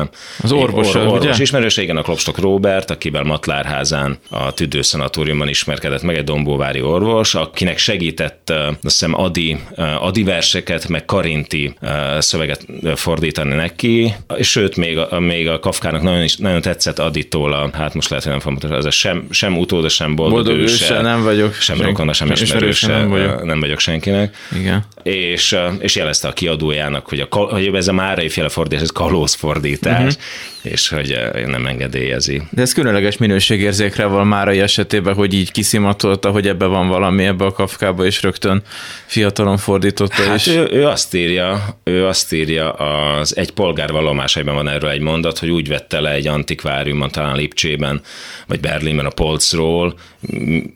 az 0.42 0.52
orvos, 0.52 0.94
or, 0.94 1.06
orvos 1.06 1.38
ismerős, 1.38 1.76
igen, 1.76 1.96
a 1.96 2.02
Klopstok 2.02 2.38
Robert, 2.38 2.90
akivel 2.90 3.22
Matlárházán 3.22 4.18
a 4.30 4.52
tüdőszanatóriumban 4.52 5.48
ismerkedett 5.48 6.02
meg 6.02 6.16
egy 6.16 6.24
dombóvári 6.24 6.80
orvos, 6.82 7.34
akinek 7.34 7.78
segített 7.78 8.50
azt 8.50 8.78
hiszem 8.82 9.14
Adi, 9.14 9.56
Adi 9.98 10.22
verseket, 10.22 10.88
meg 10.88 11.04
Karinti 11.04 11.74
szöveget 12.18 12.66
fordítani 12.94 13.54
neki, 13.54 14.14
és 14.36 14.50
sőt, 14.50 14.76
még 14.76 14.98
a, 14.98 15.20
még 15.20 15.48
a 15.48 15.58
Kafkának 15.58 16.02
nagyon, 16.02 16.22
is, 16.22 16.36
nagyon 16.36 16.60
tetszett 16.60 16.98
Aditól, 16.98 17.52
a, 17.52 17.70
hát 17.72 17.94
most 17.94 18.08
lehet, 18.08 18.24
hogy 18.24 18.32
nem 18.32 18.56
fogom 18.56 18.78
ez 18.78 18.84
a 18.84 18.90
sem, 18.90 19.26
sem 19.30 19.58
utóda, 19.58 19.88
sem 19.88 20.14
boldog, 20.14 20.44
boldog 20.44 20.62
őse, 20.62 20.85
nem 20.88 21.22
vagyok. 21.22 21.54
Sem 21.54 21.80
rokona, 21.80 22.12
sem 22.12 22.30
ismerőse, 22.30 22.86
nem 22.86 23.08
vagyok. 23.08 23.44
nem 23.44 23.60
vagyok 23.60 23.78
senkinek. 23.78 24.36
Igen. 24.52 24.84
És, 25.06 25.56
és 25.78 25.96
jelezte 25.96 26.28
a 26.28 26.32
kiadójának, 26.32 27.08
hogy, 27.08 27.26
a, 27.30 27.36
hogy 27.36 27.74
ez 27.74 27.88
a 27.88 27.92
Márai 27.92 28.28
féle 28.28 28.48
fordítás, 28.48 28.82
ez 28.82 28.90
kalózfordítás, 28.90 30.14
uh-huh. 30.14 30.72
és 30.72 30.88
hogy 30.88 31.18
nem 31.46 31.66
engedélyezi. 31.66 32.42
De 32.50 32.62
ez 32.62 32.72
különleges 32.72 33.16
minőségérzékre 33.16 34.04
van 34.04 34.26
Márai 34.26 34.60
esetében, 34.60 35.14
hogy 35.14 35.34
így 35.34 35.50
kiszimatolta, 35.50 36.30
hogy 36.30 36.48
ebbe 36.48 36.66
van 36.66 36.88
valami 36.88 37.24
ebbe 37.24 37.44
a 37.44 37.52
Kafkába, 37.52 38.04
és 38.04 38.22
rögtön 38.22 38.62
fiatalon 39.06 39.56
fordította. 39.56 40.22
Hát 40.22 40.36
és... 40.36 40.46
ő, 40.46 40.68
ő, 40.70 40.86
azt 40.86 41.14
írja, 41.14 41.78
ő 41.84 42.06
azt 42.06 42.32
írja, 42.32 42.72
az 42.72 43.36
egy 43.36 43.50
polgár 43.50 43.90
vallomásaiban 43.90 44.54
van 44.54 44.68
erről 44.68 44.90
egy 44.90 45.00
mondat, 45.00 45.38
hogy 45.38 45.50
úgy 45.50 45.68
vette 45.68 46.00
le 46.00 46.10
egy 46.10 46.26
antikváriumon, 46.26 47.10
talán 47.10 47.36
Lipcsében, 47.36 48.00
vagy 48.46 48.60
Berlinben 48.60 49.06
a 49.06 49.10
polcról, 49.10 49.94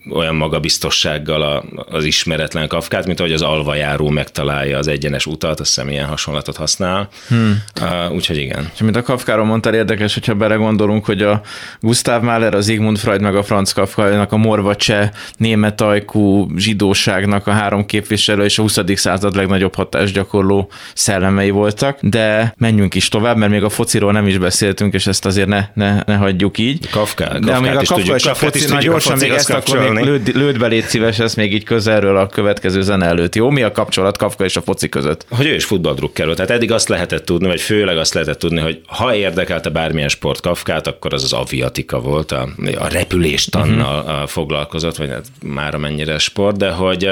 olyan 0.09 0.35
magabiztossággal 0.35 1.65
az 1.89 2.03
ismeretlen 2.03 2.67
Kafkát, 2.67 3.05
mint 3.05 3.19
ahogy 3.19 3.33
az 3.33 3.41
alvajáró 3.41 4.09
megtalálja 4.21 4.77
az 4.77 4.87
egyenes 4.87 5.25
utat, 5.25 5.59
azt 5.59 5.73
hiszem 5.73 5.89
ilyen 5.89 6.05
hasonlatot 6.05 6.57
használ. 6.57 7.09
Hmm. 7.27 7.63
Uh, 7.81 8.13
úgyhogy 8.13 8.37
igen. 8.37 8.69
És 8.73 8.79
mint 8.79 8.95
a 8.95 9.01
Kafkáról 9.01 9.45
mondtál, 9.45 9.73
érdekes, 9.73 10.13
hogyha 10.13 10.33
belegondolunk, 10.33 11.05
hogy 11.05 11.21
a 11.21 11.41
Gustav 11.79 12.21
Mahler, 12.21 12.53
az 12.53 12.65
Sigmund 12.65 12.97
Freud 12.97 13.21
meg 13.21 13.35
a 13.35 13.43
Franz 13.43 13.73
Kafka, 13.73 14.27
a 14.29 14.37
morva 14.37 14.75
cseh, 14.75 15.09
német 15.37 15.81
ajkú 15.81 16.47
zsidóságnak 16.57 17.47
a 17.47 17.51
három 17.51 17.85
képviselő 17.85 18.43
és 18.43 18.57
a 18.57 18.61
20. 18.61 18.77
század 18.95 19.35
legnagyobb 19.35 19.75
hatásgyakorló 19.75 20.69
szellemei 20.93 21.49
voltak, 21.49 21.97
de 22.01 22.53
menjünk 22.57 22.95
is 22.95 23.07
tovább, 23.07 23.37
mert 23.37 23.51
még 23.51 23.63
a 23.63 23.69
fociról 23.69 24.11
nem 24.11 24.27
is 24.27 24.37
beszéltünk, 24.37 24.93
és 24.93 25.07
ezt 25.07 25.25
azért 25.25 25.47
ne, 25.47 25.65
ne, 25.73 25.99
ne 26.05 26.15
hagyjuk 26.15 26.57
így. 26.57 26.89
Kafka, 26.89 27.39
de 27.39 27.59
még 27.59 27.75
a 27.75 27.81
Kafka 27.83 28.15
és 28.15 28.25
a 28.25 28.33
foci, 28.33 28.67
na 28.67 28.79
gyorsan 28.79 29.17
még 29.17 29.31
ezt 29.31 29.49
akkor 29.49 29.89
még 29.89 30.03
lőd, 30.03 30.35
lőd 30.35 30.59
be, 30.59 30.67
légy 30.67 30.85
szíves, 30.85 31.19
ezt 31.19 31.35
még 31.35 31.53
így 31.53 31.63
közelről 31.63 32.17
a 32.17 32.27
következő 32.27 32.81
zene 32.81 33.05
előtt. 33.05 33.35
Jó, 33.35 33.49
mi 33.49 33.61
a 33.61 33.71
kapcsolat 33.71 34.10
Kafka 34.17 34.43
és 34.43 34.55
a 34.55 34.61
foci 34.61 34.89
között? 34.89 35.25
Hogy 35.29 35.45
ő 35.45 35.53
is 35.55 35.65
futballdrukkerő. 35.65 36.33
Tehát 36.33 36.51
eddig 36.51 36.71
azt 36.71 36.89
lehetett 36.89 37.25
tudni, 37.25 37.47
vagy 37.47 37.61
főleg 37.61 37.97
azt 37.97 38.13
lehetett 38.13 38.39
tudni, 38.39 38.59
hogy 38.59 38.81
ha 38.85 39.15
érdekelte 39.15 39.69
bármilyen 39.69 40.09
sport 40.09 40.41
Kafkát, 40.41 40.87
akkor 40.87 41.13
az 41.13 41.23
az 41.23 41.33
aviatika 41.33 41.99
volt, 41.99 42.31
a, 42.31 42.49
a 42.79 42.87
repüléstannal 42.87 44.03
uh-huh. 44.03 44.27
foglalkozott, 44.27 44.95
vagy 44.95 45.09
hát 45.09 45.25
már 45.43 45.75
mennyire 45.75 46.17
sport, 46.17 46.57
de 46.57 46.71
hogy 46.71 47.09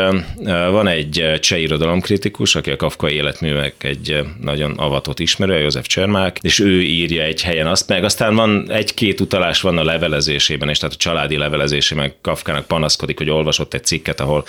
van 0.71 0.87
egy 0.87 1.39
cseh 1.39 1.61
irodalomkritikus, 1.61 2.55
aki 2.55 2.71
a 2.71 2.75
Kafka 2.75 3.09
életművek 3.09 3.83
egy 3.83 4.23
nagyon 4.41 4.77
avatott 4.77 5.19
ismerő, 5.19 5.59
József 5.59 5.87
Csermák, 5.87 6.39
és 6.41 6.59
ő 6.59 6.81
írja 6.81 7.23
egy 7.23 7.41
helyen 7.41 7.67
azt 7.67 7.87
meg, 7.87 8.03
aztán 8.03 8.35
van 8.35 8.71
egy-két 8.71 9.19
utalás 9.21 9.61
van 9.61 9.77
a 9.77 9.83
levelezésében, 9.83 10.69
és 10.69 10.77
tehát 10.77 10.95
a 10.95 10.97
családi 10.97 11.37
levelezésében 11.37 12.13
Kafkának 12.21 12.65
panaszkodik, 12.65 13.17
hogy 13.17 13.29
olvasott 13.29 13.73
egy 13.73 13.85
cikket, 13.85 14.19
ahol 14.19 14.45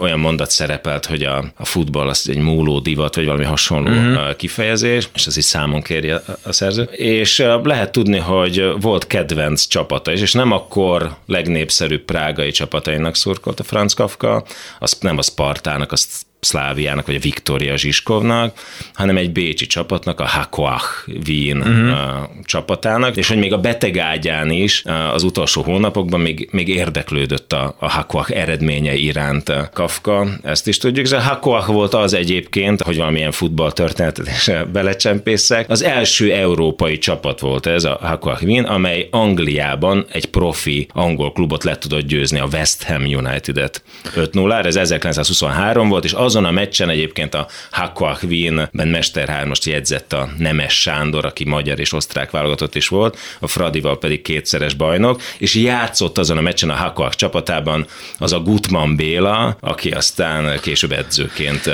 olyan 0.00 0.18
mondat 0.18 0.50
szerepelt, 0.50 1.06
hogy 1.06 1.22
a, 1.22 1.44
a 1.56 1.64
futball 1.70 2.08
az 2.08 2.28
egy 2.28 2.38
múló 2.38 2.78
divat, 2.78 3.14
vagy 3.14 3.24
valami 3.24 3.44
hasonló 3.44 3.90
uh-huh. 3.90 4.36
kifejezés, 4.36 5.08
és 5.14 5.26
ez 5.26 5.36
is 5.36 5.44
számon 5.44 5.82
kéri 5.82 6.10
a, 6.10 6.22
a 6.42 6.52
szerző. 6.52 6.82
És 6.82 7.38
lehet 7.62 7.92
tudni, 7.92 8.18
hogy 8.18 8.64
volt 8.80 9.06
kedvenc 9.06 9.66
csapata 9.66 10.12
is, 10.12 10.20
és 10.20 10.32
nem 10.32 10.52
akkor 10.52 11.16
legnépszerűbb 11.26 12.02
prágai 12.02 12.50
csapatainak 12.50 13.16
szurkolt 13.16 13.60
a 13.60 13.64
Franz 13.64 13.92
Kafka, 13.92 14.44
az 14.78 14.98
nem 15.00 15.18
a 15.18 15.22
Spartának, 15.22 15.92
azt 15.92 16.28
Szláviának, 16.40 17.06
vagy 17.06 17.14
a 17.14 17.18
Viktória 17.18 17.76
Zsiskovnak, 17.76 18.58
hanem 18.94 19.16
egy 19.16 19.32
bécsi 19.32 19.66
csapatnak, 19.66 20.20
a 20.20 20.26
Hakoach 20.26 21.08
Wien 21.26 21.56
uh-huh. 21.56 22.28
csapatának, 22.44 23.16
és 23.16 23.28
hogy 23.28 23.38
még 23.38 23.52
a 23.52 23.58
betegágyán 23.58 24.50
is 24.50 24.82
az 25.12 25.22
utolsó 25.22 25.62
hónapokban 25.62 26.20
még, 26.20 26.48
még 26.52 26.68
érdeklődött 26.68 27.52
a, 27.52 27.74
a 27.78 27.90
Hakoach 27.90 28.36
eredménye 28.36 28.94
iránt 28.94 29.52
Kafka, 29.72 30.26
ezt 30.42 30.68
is 30.68 30.78
tudjuk, 30.78 31.06
és 31.06 31.12
a 31.12 31.20
Hakoach 31.20 31.66
volt 31.66 31.94
az 31.94 32.14
egyébként, 32.14 32.82
hogy 32.82 32.96
valamilyen 32.96 33.32
futballtörténetet 33.32 34.28
is 34.28 34.50
belecsempészek, 34.72 35.70
az 35.70 35.82
első 35.82 36.32
európai 36.32 36.98
csapat 36.98 37.40
volt 37.40 37.66
ez 37.66 37.84
a 37.84 37.98
Hakoach 38.02 38.42
Wien, 38.42 38.64
amely 38.64 39.08
Angliában 39.10 40.06
egy 40.12 40.26
profi 40.26 40.88
angol 40.92 41.32
klubot 41.32 41.64
le 41.64 41.78
tudott 41.78 42.06
győzni, 42.06 42.38
a 42.38 42.48
West 42.52 42.82
Ham 42.82 43.02
United-et. 43.04 43.82
5-0-ra, 44.16 44.64
ez 44.64 44.76
1923 44.76 45.88
volt, 45.88 46.04
és 46.04 46.12
az 46.12 46.29
azon 46.30 46.44
a 46.44 46.50
meccsen 46.50 46.88
egyébként 46.88 47.34
a 47.34 47.46
Hakoach 47.70 48.24
Wien-ben 48.24 48.88
Mesterhármast 48.88 49.64
jegyzett 49.64 50.12
a 50.12 50.28
Nemes 50.38 50.80
Sándor, 50.80 51.24
aki 51.24 51.44
magyar 51.44 51.78
és 51.80 51.92
osztrák 51.92 52.30
válogatott 52.30 52.74
is 52.74 52.88
volt, 52.88 53.18
a 53.40 53.46
Fradival 53.46 53.98
pedig 53.98 54.22
kétszeres 54.22 54.74
bajnok, 54.74 55.20
és 55.38 55.54
játszott 55.54 56.18
azon 56.18 56.36
a 56.36 56.40
meccsen 56.40 56.70
a 56.70 56.74
Hakoach 56.74 57.16
csapatában 57.16 57.86
az 58.18 58.32
a 58.32 58.38
Gutman 58.40 58.96
Béla, 58.96 59.56
aki 59.60 59.90
aztán 59.90 60.60
később 60.60 60.92
edzőként 60.92 61.70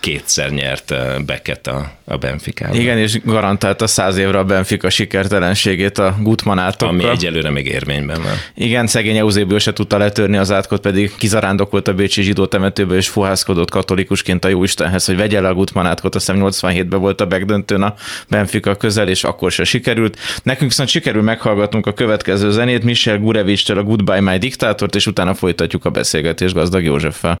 kétszer 0.00 0.50
nyert 0.50 0.94
beket 1.24 1.66
a, 1.66 1.92
a 2.04 2.16
Benfica. 2.16 2.68
Igen, 2.72 2.98
és 2.98 3.20
garantálta 3.24 3.86
száz 3.86 4.16
évre 4.16 4.38
a 4.38 4.44
Benfica 4.44 4.90
sikertelenségét 4.90 5.98
a 5.98 6.16
Gutman 6.20 6.58
átokkal. 6.58 6.88
Ami 6.88 7.08
egyelőre 7.08 7.50
még 7.50 7.66
érvényben 7.66 8.22
van. 8.22 8.34
Igen, 8.54 8.86
szegény 8.86 9.16
Eusébio 9.16 9.58
se 9.58 9.72
tudta 9.72 9.98
letörni 9.98 10.36
az 10.36 10.52
átkot, 10.52 10.80
pedig 10.80 11.12
kizarándokolt 11.16 11.88
a 11.88 11.94
Bécsi 11.94 12.22
zsidó 12.22 12.46
temetőbe 12.46 12.94
és 12.94 13.08
fuhászkodott 13.08 13.70
katolikusként 13.76 14.44
a 14.44 14.48
Jóistenhez, 14.48 15.04
hogy 15.04 15.16
vegye 15.16 15.40
le 15.40 15.48
a 15.48 15.54
Gutmanátkot, 15.54 16.14
azt 16.14 16.26
hiszem 16.26 16.42
87-ben 16.46 17.00
volt 17.00 17.20
a 17.20 17.26
megdöntőn 17.26 17.82
a 17.82 17.94
Benfica 18.28 18.74
közel, 18.74 19.08
és 19.08 19.24
akkor 19.24 19.52
se 19.52 19.64
sikerült. 19.64 20.18
Nekünk 20.42 20.70
viszont 20.70 20.88
sikerül 20.88 21.22
meghallgatnunk 21.22 21.86
a 21.86 21.92
következő 21.92 22.50
zenét, 22.50 22.84
Michel 22.84 23.18
Gurevich-től 23.18 23.78
a 23.78 23.82
Goodbye 23.82 24.20
My 24.20 24.38
Diktátort, 24.38 24.94
és 24.94 25.06
utána 25.06 25.34
folytatjuk 25.34 25.84
a 25.84 25.90
beszélgetést 25.90 26.54
gazdag 26.54 26.84
Józseffel. 26.84 27.40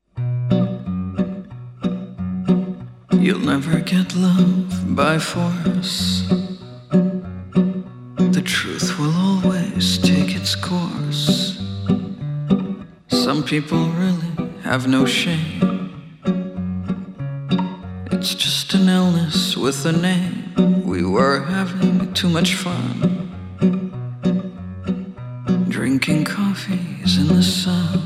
You'll 3.10 3.44
never 3.44 3.82
get 3.82 4.12
love 4.14 4.44
by 4.94 5.18
force. 5.18 6.22
The 8.32 8.42
truth 8.42 8.98
will 8.98 9.14
always 9.28 9.98
take 9.98 10.36
its 10.40 10.54
course. 10.54 11.56
Some 13.08 13.42
people 13.42 13.88
really 13.98 14.50
have 14.62 14.86
no 14.86 15.06
shame. 15.06 15.75
With 19.66 19.84
a 19.84 19.90
name. 19.90 20.84
We 20.86 21.02
were 21.02 21.40
having 21.40 22.14
too 22.14 22.28
much 22.28 22.54
fun. 22.54 22.86
Drinking 25.68 26.24
coffees 26.24 27.18
in 27.18 27.26
the 27.26 27.42
sun. 27.42 28.00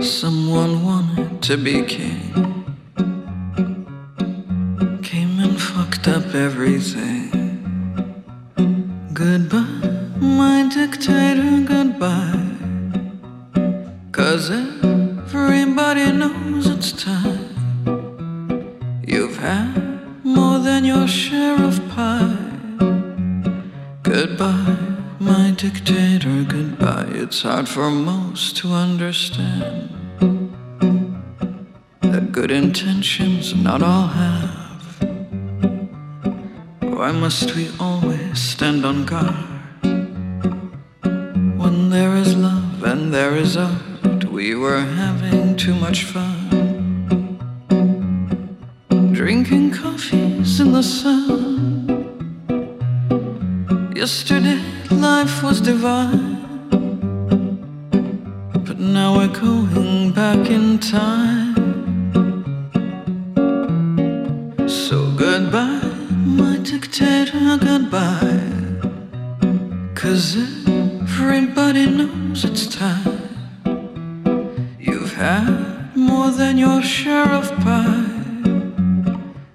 Someone 0.00 0.84
wanted 0.84 1.42
to 1.42 1.56
be 1.56 1.82
king. 1.82 2.17
Must 37.28 37.54
we 37.54 37.68
always 37.78 38.40
stand 38.40 38.86
on 38.86 39.04
guard 39.04 39.44
when 41.60 41.90
there 41.90 42.16
is 42.16 42.34
love 42.34 42.82
and 42.82 43.12
there 43.12 43.36
is 43.36 43.54
art? 43.54 44.24
we 44.32 44.54
were 44.54 44.80
having 44.80 45.54
too 45.54 45.74
much 45.74 46.04
fun. 46.04 46.38
Drinking 49.12 49.72
coffees 49.72 50.58
in 50.58 50.72
the 50.72 50.82
sun. 50.82 51.20
Yesterday 53.94 54.60
life 54.90 55.42
was 55.42 55.60
divine. 55.60 56.38
But 58.66 58.78
now 58.78 59.08
we're 59.18 59.36
going 59.46 60.12
back 60.12 60.48
in 60.48 60.78
time. 60.78 61.54
So 64.66 64.96
goodbye, 65.24 65.87
my 66.38 66.56
dictator, 66.58 67.58
goodbye. 67.58 68.40
Cause 69.94 70.36
everybody 70.36 71.86
knows 71.86 72.44
it's 72.44 72.66
time 72.66 73.18
You've 74.78 75.14
had 75.14 75.96
more 75.96 76.30
than 76.30 76.56
your 76.56 76.80
share 76.82 77.28
of 77.40 77.50
pie. 77.64 78.04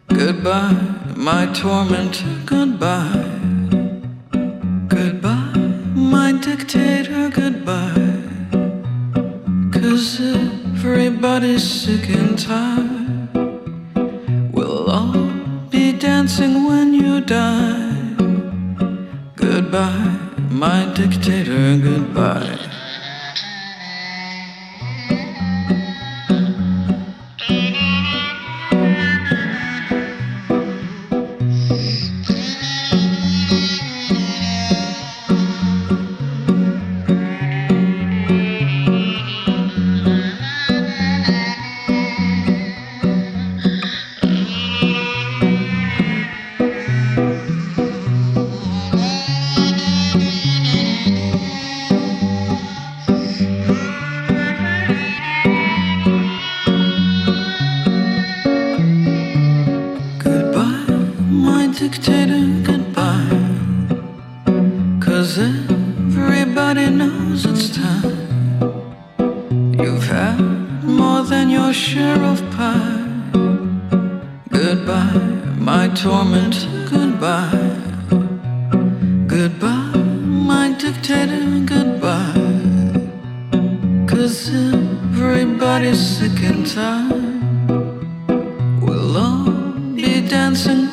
Goodbye, 0.09 0.77
my 1.15 1.45
tormentor, 1.53 2.35
goodbye. 2.45 3.25
Goodbye, 4.87 5.53
my 5.95 6.33
dictator, 6.33 7.29
goodbye. 7.29 8.11
Cause 9.71 10.19
everybody's 10.21 11.63
sick 11.63 12.09
and 12.09 12.37
tired. 12.37 13.12
die. 17.25 18.15
Goodbye, 19.35 20.19
my 20.49 20.85
dictator, 20.93 21.77
goodbye. 21.77 22.72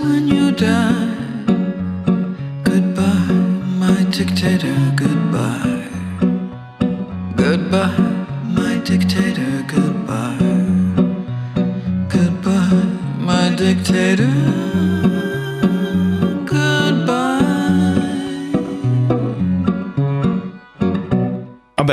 When 0.03 0.26
you 0.26 0.50
die. 0.50 1.14
Goodbye, 2.64 3.35
my 3.83 4.03
dictator, 4.11 4.80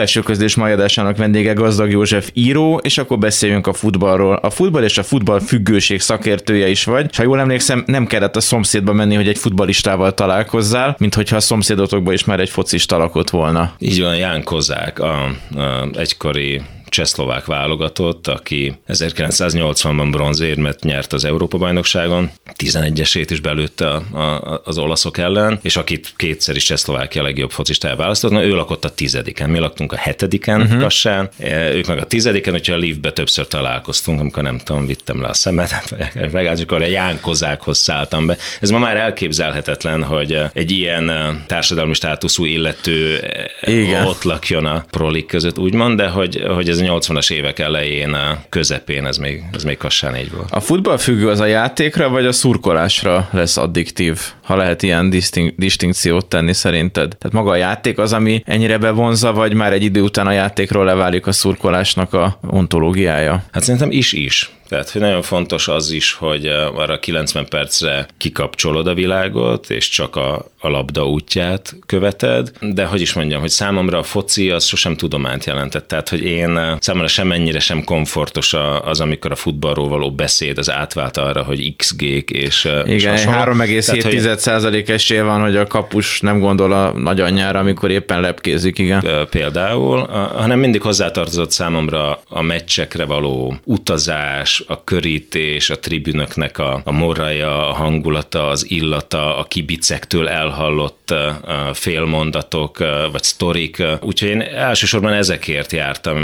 belső 0.08 0.22
közlés 0.22 0.56
majadásának 0.56 1.18
vendége 1.18 1.54
Gazdag 1.54 1.92
József 1.92 2.30
író, 2.34 2.80
és 2.84 2.98
akkor 2.98 3.18
beszéljünk 3.18 3.68
a 3.68 3.74
futballról. 3.74 4.36
A 4.36 4.50
futball 4.50 4.84
és 4.84 4.98
a 4.98 5.04
futball 5.04 5.40
függőség 5.40 6.02
szakértője 6.02 6.68
is 6.68 6.84
vagy, 6.84 7.08
és 7.10 7.18
ha 7.18 7.24
jól 7.24 7.40
emlékszem, 7.40 7.84
nem 7.86 8.06
kellett 8.06 8.36
a 8.36 8.40
szomszédba 8.40 8.94
menni, 8.94 9.16
hogy 9.16 9.28
egy 9.28 9.38
futbalistával 9.38 10.14
találkozzál, 10.14 10.96
mint 11.00 11.16
hogyha 11.16 11.36
a 11.36 11.40
szomszédotokban 11.40 12.14
is 12.14 12.24
már 12.24 12.40
egy 12.40 12.50
focista 12.50 12.98
lakott 12.98 13.30
volna. 13.30 13.74
Így 13.78 14.02
van, 14.02 14.16
Ján 14.16 14.44
Kozák, 14.44 15.00
a, 15.00 15.24
a 15.56 15.90
egykori 15.94 16.62
csehszlovák 16.98 17.46
válogatott, 17.46 18.28
aki 18.28 18.80
1980-ban 18.88 20.08
bronzérmet 20.12 20.84
nyert 20.84 21.14
az 21.14 21.26
Európa-bajnokságon, 21.26 22.32
11-esét 22.64 23.28
is 23.30 23.40
belőtte 23.40 23.88
a, 23.88 24.20
a, 24.20 24.62
az 24.64 24.78
olaszok 24.78 25.18
ellen, 25.18 25.60
és 25.62 25.76
akit 25.76 26.14
kétszer 26.16 26.56
is 26.56 26.64
Csehszlovákia 26.64 27.24
legjobb 27.24 27.52
focistája 27.52 27.96
választott, 27.96 28.32
na, 28.32 28.44
ő 28.44 28.56
lakott 28.56 28.86
a 28.86 28.90
tizediken, 28.90 29.50
mi 29.50 29.60
laktunk 29.60 29.92
a 29.92 29.96
hetediken 29.98 30.62
uh-huh. 30.62 30.82
Kassán, 30.82 31.30
e, 31.40 31.74
ők 31.74 31.88
meg 31.88 31.98
a 31.98 32.06
tizediken, 32.06 32.54
hogyha 32.54 32.74
a 32.74 32.78
liftbe 32.78 33.12
többször 33.12 33.48
találkoztunk, 33.48 34.20
amikor 34.20 34.44
nem 34.44 34.58
tudom, 34.58 34.86
vittem 34.86 35.22
le 35.22 35.28
a 35.28 35.34
szemet, 35.34 35.96
megállítjuk, 36.32 36.72
amikor 36.72 36.82
a 36.82 36.92
jánkozákhoz 36.92 37.78
szálltam 37.78 38.26
be. 38.26 38.38
Ez 38.62 38.70
ma 38.70 38.80
már 38.80 38.98
elképzelhetetlen, 38.98 40.04
hogy 40.04 40.40
egy 40.54 40.72
ilyen 40.72 41.10
e, 41.10 41.44
társadalmi 41.48 41.94
státuszú 41.94 42.46
illető 42.46 43.20
e, 43.62 43.72
Igen. 43.72 44.06
ott 44.06 44.24
lakjon 44.24 44.66
a 44.66 44.86
prolik 44.92 45.26
között, 45.26 45.60
úgymond, 45.60 45.98
de 45.98 46.08
hogy, 46.08 46.44
hogy 46.56 46.70
ez 46.70 46.86
80-as 46.88 47.32
évek 47.32 47.60
elején, 47.60 48.14
a 48.14 48.38
közepén 48.50 49.06
ez 49.06 49.18
még, 49.18 49.44
ez 49.54 49.64
még 49.64 49.78
kassán 49.78 50.16
így 50.16 50.32
volt. 50.32 50.52
A 50.52 50.60
futball 50.60 50.98
függő 50.98 51.30
az 51.30 51.40
a 51.40 51.46
játékra, 51.46 52.10
vagy 52.10 52.26
a 52.26 52.32
szurkolásra 52.32 53.30
lesz 53.32 53.58
addiktív, 53.58 54.20
ha 54.44 54.56
lehet 54.56 54.84
ilyen 54.84 55.10
distinc- 55.10 55.58
distinkciót 55.58 56.26
tenni 56.26 56.54
szerinted? 56.54 57.16
Tehát 57.18 57.36
maga 57.36 57.52
a 57.52 57.56
játék 57.56 57.98
az, 57.98 58.14
ami 58.14 58.42
ennyire 58.46 58.78
bevonza, 58.78 59.34
vagy 59.34 59.54
már 59.54 59.74
egy 59.74 59.84
idő 59.84 60.02
után 60.02 60.28
a 60.28 60.32
játékról 60.32 60.86
leválik 60.86 61.28
a 61.28 61.32
szurkolásnak 61.32 62.14
a 62.14 62.40
ontológiája? 62.48 63.44
Hát 63.52 63.64
szerintem 63.64 63.92
is-is. 63.92 64.52
Tehát 64.68 64.90
hogy 64.90 65.02
nagyon 65.02 65.22
fontos 65.22 65.68
az 65.68 65.92
is, 65.92 66.14
hogy 66.14 66.46
arra 66.76 67.00
90 67.00 67.46
percre 67.50 68.08
kikapcsolod 68.18 68.88
a 68.88 68.94
világot, 68.94 69.70
és 69.70 69.90
csak 69.90 70.16
a, 70.16 70.46
a 70.60 70.70
labda 70.70 71.08
útját 71.08 71.76
követed, 71.86 72.52
de 72.62 72.86
hogy 72.86 73.02
is 73.02 73.14
mondjam, 73.14 73.40
hogy 73.40 73.50
számomra 73.50 73.98
a 73.98 74.04
foci 74.04 74.50
az 74.50 74.66
sosem 74.66 74.96
tudományt 74.96 75.46
jelentett. 75.46 75.88
Tehát, 75.88 76.10
hogy 76.10 76.24
én 76.24 76.78
számomra 76.80 77.08
sem 77.08 77.32
ennyire 77.32 77.60
sem 77.60 77.84
komfortos 77.84 78.54
az, 78.84 79.00
amikor 79.00 79.32
a 79.32 79.36
futballról 79.36 79.88
való 79.88 80.12
beszéd 80.12 80.58
az 80.58 80.72
átvált 80.72 81.18
arra, 81.18 81.44
hogy 81.44 81.76
XG-k 81.76 82.30
és 82.30 82.70
Igen, 82.86 83.18
3,7% 83.18 84.90
esély 84.90 85.20
van, 85.20 85.42
hogy 85.42 85.56
a 85.56 85.68
kapus 85.68 86.20
nem 86.22 86.40
gondol 86.40 86.72
a 86.72 86.92
nagyanyjára, 86.92 87.60
amikor 87.60 87.92
éppen 87.92 88.22
lepkézik, 88.22 88.80
igen. 88.80 89.28
Például, 89.30 90.06
hanem 90.36 90.60
mindig 90.60 90.82
hozzátartozott 90.82 91.52
számomra 91.52 92.22
a 92.28 92.42
meccsekre 92.42 93.06
való 93.06 93.56
utazás, 93.64 94.64
a 94.68 94.84
körítés, 94.84 95.70
a 95.70 95.80
tribünöknek 95.80 96.58
a, 96.58 96.82
a 96.84 96.92
moraja, 96.92 97.70
a 97.70 97.74
hangulata, 97.74 98.48
az 98.48 98.70
illata, 98.70 99.38
a 99.38 99.44
kibicektől 99.44 100.28
elhallott 100.48 100.97
a 101.12 101.74
félmondatok, 101.74 102.78
vagy 103.12 103.24
sztorik. 103.24 103.84
Úgyhogy 104.02 104.30
én 104.30 104.42
elsősorban 104.42 105.14
ezekért 105.14 105.72
jártam 105.72 106.18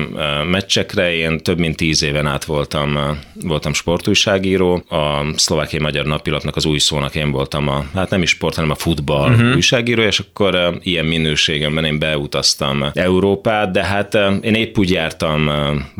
meccsekre. 0.49 1.15
Én 1.15 1.37
több 1.37 1.59
mint 1.59 1.75
tíz 1.75 2.03
éven 2.03 2.27
át 2.27 2.45
voltam, 2.45 2.99
voltam 3.41 3.73
sportújságíró. 3.73 4.73
A 4.89 5.33
szlovákiai 5.35 5.81
magyar 5.81 6.05
napilapnak 6.05 6.55
az 6.55 6.65
új 6.65 6.77
szónak 6.77 7.15
én 7.15 7.31
voltam 7.31 7.67
a, 7.67 7.85
hát 7.93 8.09
nem 8.09 8.21
is 8.21 8.29
sport, 8.29 8.55
hanem 8.55 8.71
a 8.71 8.75
futball 8.75 9.31
uh-huh. 9.31 9.55
újságíró, 9.55 10.01
és 10.01 10.19
akkor 10.19 10.79
ilyen 10.81 11.05
minőségemben 11.05 11.85
én 11.85 11.99
beutaztam 11.99 12.85
Európát, 12.93 13.71
de 13.71 13.83
hát 13.83 14.17
én 14.41 14.53
épp 14.53 14.77
úgy 14.77 14.89
jártam 14.89 15.51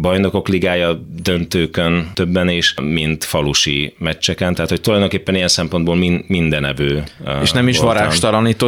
bajnokok 0.02 0.48
ligája 0.48 1.02
döntőkön, 1.22 2.12
többen 2.14 2.50
is, 2.50 2.74
mint 2.82 3.24
falusi 3.24 3.94
meccseken, 3.98 4.54
tehát 4.54 4.70
hogy 4.70 4.82
tulajdonképpen 4.82 5.36
ilyen 5.36 5.48
szempontból 5.48 5.96
min, 5.96 6.26
mindenevő. 6.28 7.04
És 7.42 7.52
nem 7.52 7.68
is 7.68 7.78
voltam. 7.78 8.04